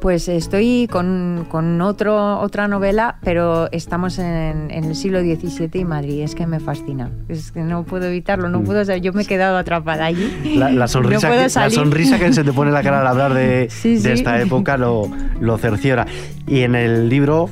Pues 0.02 0.26
estoy 0.26 0.88
con, 0.90 1.46
con 1.48 1.80
otro, 1.80 2.40
otra 2.40 2.66
novela, 2.66 3.20
pero 3.22 3.70
estamos 3.70 4.18
en, 4.18 4.68
el 4.72 4.96
siglo 4.96 5.20
XVII 5.20 5.70
y 5.74 5.84
Madrid. 5.84 6.22
Es 6.22 6.34
que 6.34 6.44
me 6.44 6.58
fascina. 6.58 7.12
Es 7.28 7.52
que 7.52 7.60
no 7.60 7.84
puedo 7.84 8.06
evitarlo, 8.06 8.48
no 8.48 8.62
mm. 8.62 8.64
puedo. 8.64 8.96
Yo 8.96 9.12
me 9.12 9.22
he 9.22 9.26
quedado 9.26 9.56
atrapada 9.56 10.06
allí. 10.06 10.56
La, 10.56 10.88
sonrisa, 10.88 11.30
que, 11.30 11.36
la 11.36 11.70
sonrisa 11.70 12.18
que 12.18 12.32
se 12.32 12.42
te 12.42 12.52
pone 12.52 12.70
en 12.70 12.74
la 12.74 12.82
cara 12.82 13.00
al 13.00 13.06
hablar 13.06 13.32
de, 13.32 13.70
de 13.84 14.12
esta 14.12 14.40
época 14.40 14.76
lo, 14.76 15.08
lo 15.38 15.56
cerciora. 15.56 16.04
Y 16.48 16.62
en 16.62 16.74
el 16.74 17.08
libro 17.08 17.48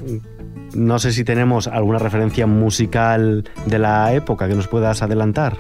no 0.74 0.98
sé 0.98 1.12
si 1.12 1.22
tenemos 1.22 1.68
alguna 1.68 2.00
referencia 2.00 2.48
musical 2.48 3.44
de 3.66 3.78
la 3.78 4.12
época 4.12 4.48
que 4.48 4.56
nos 4.56 4.66
puedas 4.66 5.02
adelantar. 5.02 5.58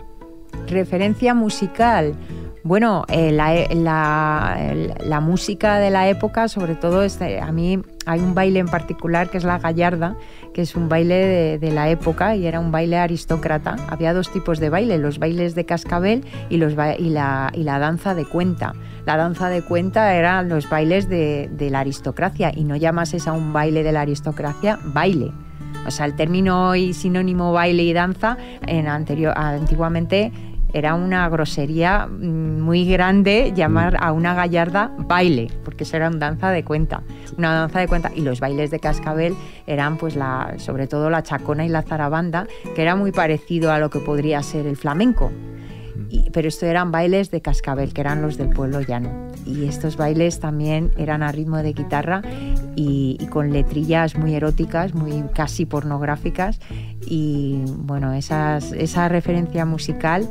Referencia 0.66 1.34
musical. 1.34 2.14
Bueno, 2.62 3.06
eh, 3.08 3.32
la, 3.32 5.20
música 5.20 5.78
de 5.78 5.90
la 5.90 6.08
época, 6.08 6.48
sobre 6.48 6.74
todo, 6.74 7.02
este, 7.02 7.40
a 7.40 7.52
mí 7.52 7.80
hay 8.04 8.20
un 8.20 8.34
baile 8.34 8.60
en 8.60 8.68
particular 8.68 9.30
que 9.30 9.38
es 9.38 9.44
la 9.44 9.58
gallarda, 9.58 10.16
que 10.52 10.62
es 10.62 10.76
un 10.76 10.88
baile 10.88 11.58
de, 11.58 11.70
la 11.72 11.88
época 11.88 12.36
y 12.36 12.46
era 12.46 12.60
un 12.60 12.70
baile 12.70 12.98
aristócrata. 12.98 13.76
Había 13.88 14.12
dos 14.12 14.30
tipos 14.30 14.58
de 14.58 14.68
baile, 14.68 14.98
los 14.98 15.18
bailes 15.18 15.54
de 15.54 15.64
cascabel 15.64 16.24
y, 16.50 16.58
los 16.58 16.74
y, 16.98 17.08
la, 17.08 17.50
y 17.54 17.62
la 17.62 17.78
danza 17.78 18.14
de 18.14 18.26
cuenta. 18.26 18.74
La 19.06 19.16
danza 19.16 19.48
de 19.48 19.62
cuenta 19.62 20.14
eran 20.14 20.50
los 20.50 20.68
bailes 20.68 21.08
de, 21.08 21.48
la 21.70 21.80
aristocracia 21.80 22.52
y 22.54 22.64
no 22.64 22.76
llamas 22.76 23.14
a 23.26 23.32
un 23.32 23.54
baile 23.54 23.82
de 23.82 23.92
la 23.92 24.02
aristocracia 24.02 24.78
baile. 24.84 25.32
O 25.86 25.90
sea, 25.90 26.04
el 26.04 26.14
término 26.14 26.74
y 26.76 26.92
sinónimo 26.92 27.52
baile 27.52 27.84
y 27.84 27.92
danza 27.94 28.36
en 28.66 28.86
anterior, 28.86 29.32
antiguamente 29.34 30.30
era 30.72 30.94
una 30.94 31.28
grosería 31.28 32.06
mm, 32.06 32.60
muy 32.60 32.84
grande 32.84 33.52
llamar 33.54 33.96
a 34.00 34.12
una 34.12 34.34
gallarda 34.34 34.92
baile, 34.98 35.50
porque 35.64 35.84
eso 35.84 35.96
era 35.96 36.08
una 36.08 36.18
danza 36.18 36.50
de 36.50 36.64
cuenta, 36.64 37.02
una 37.36 37.54
danza 37.54 37.80
de 37.80 37.88
cuenta. 37.88 38.10
Y 38.14 38.22
los 38.22 38.40
bailes 38.40 38.70
de 38.70 38.80
cascabel 38.80 39.34
eran, 39.66 39.96
pues, 39.96 40.16
la, 40.16 40.54
sobre 40.58 40.86
todo 40.86 41.10
la 41.10 41.22
chacona 41.22 41.64
y 41.64 41.68
la 41.68 41.82
zarabanda, 41.82 42.46
que 42.74 42.82
era 42.82 42.96
muy 42.96 43.12
parecido 43.12 43.72
a 43.72 43.78
lo 43.78 43.90
que 43.90 44.00
podría 44.00 44.42
ser 44.42 44.66
el 44.66 44.76
flamenco. 44.76 45.30
Pero 46.32 46.48
esto 46.48 46.66
eran 46.66 46.90
bailes 46.90 47.30
de 47.30 47.40
cascabel, 47.40 47.92
que 47.92 48.00
eran 48.00 48.22
los 48.22 48.36
del 48.36 48.50
pueblo 48.50 48.80
llano. 48.80 49.28
Y 49.46 49.66
estos 49.66 49.96
bailes 49.96 50.40
también 50.40 50.90
eran 50.96 51.22
a 51.22 51.32
ritmo 51.32 51.58
de 51.58 51.72
guitarra 51.72 52.22
y, 52.76 53.16
y 53.20 53.26
con 53.26 53.52
letrillas 53.52 54.16
muy 54.16 54.34
eróticas, 54.34 54.94
muy 54.94 55.24
casi 55.34 55.66
pornográficas. 55.66 56.60
Y 57.06 57.62
bueno, 57.78 58.12
esas, 58.12 58.72
esa 58.72 59.08
referencia 59.08 59.64
musical 59.64 60.28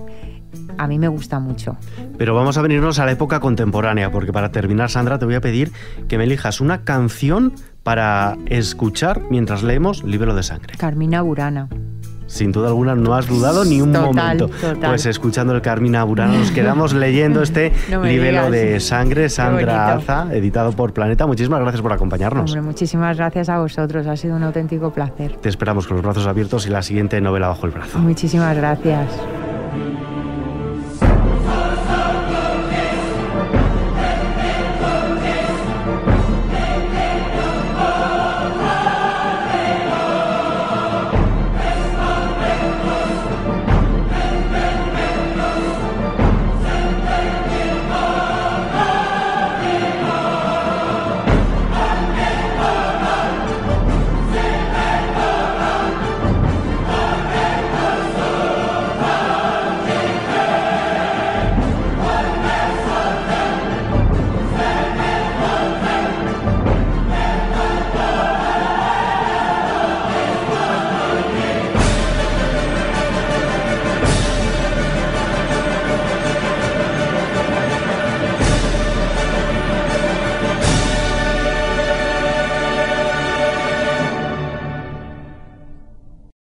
a 0.78 0.88
mí 0.88 0.98
me 0.98 1.08
gusta 1.08 1.40
mucho. 1.40 1.78
Pero 2.18 2.34
vamos 2.34 2.58
a 2.58 2.62
venirnos 2.62 3.00
a 3.00 3.06
la 3.06 3.12
época 3.12 3.40
contemporánea, 3.40 4.12
porque 4.12 4.34
para 4.34 4.52
terminar, 4.52 4.90
Sandra, 4.90 5.20
te 5.20 5.26
voy 5.26 5.36
a 5.36 5.42
pedir 5.42 5.72
que 6.08 6.18
me 6.18 6.24
elijas 6.24 6.62
una 6.62 6.84
canción 6.84 7.54
para 7.84 8.38
escuchar 8.48 9.22
mientras 9.30 9.64
leemos 9.64 10.04
Libro 10.04 10.34
de 10.36 10.44
Sangre. 10.44 10.74
Carmina 10.78 11.22
Burana. 11.22 11.70
Sin 12.30 12.52
duda 12.52 12.68
alguna, 12.68 12.96
no 12.96 13.16
has 13.16 13.28
dudado 13.28 13.66
ni 13.66 13.82
un 13.82 13.92
momento. 13.92 14.50
Pues 14.82 15.06
escuchando 15.06 15.54
el 15.54 15.62
Carmina 15.62 16.04
Burana, 16.04 16.38
nos 16.38 16.52
quedamos 16.52 16.94
leyendo 16.94 17.42
este 17.42 17.74
Libro 18.04 18.50
de 18.52 18.80
Sangre, 18.80 19.30
Sandra 19.30 19.94
Aza, 19.96 20.28
editado 20.32 20.72
por 20.72 20.94
Planeta. 20.94 21.26
Muchísimas 21.26 21.60
gracias 21.60 21.82
por 21.82 21.92
acompañarnos. 21.92 22.56
muchísimas 22.58 23.18
gracias 23.18 23.50
a 23.50 23.60
vosotros, 23.60 24.08
ha 24.08 24.16
sido 24.16 24.36
un 24.36 24.44
auténtico 24.44 24.92
placer. 24.92 25.34
Te 25.42 25.50
esperamos 25.50 25.88
con 25.88 25.98
los 25.98 26.06
brazos 26.06 26.28
abiertos 26.28 26.68
y 26.68 26.70
la 26.70 26.84
siguiente 26.84 27.20
novela 27.20 27.48
bajo 27.48 27.66
el 27.66 27.72
brazo. 27.72 28.00
Muchísimas 28.00 28.56
gracias. 28.56 29.08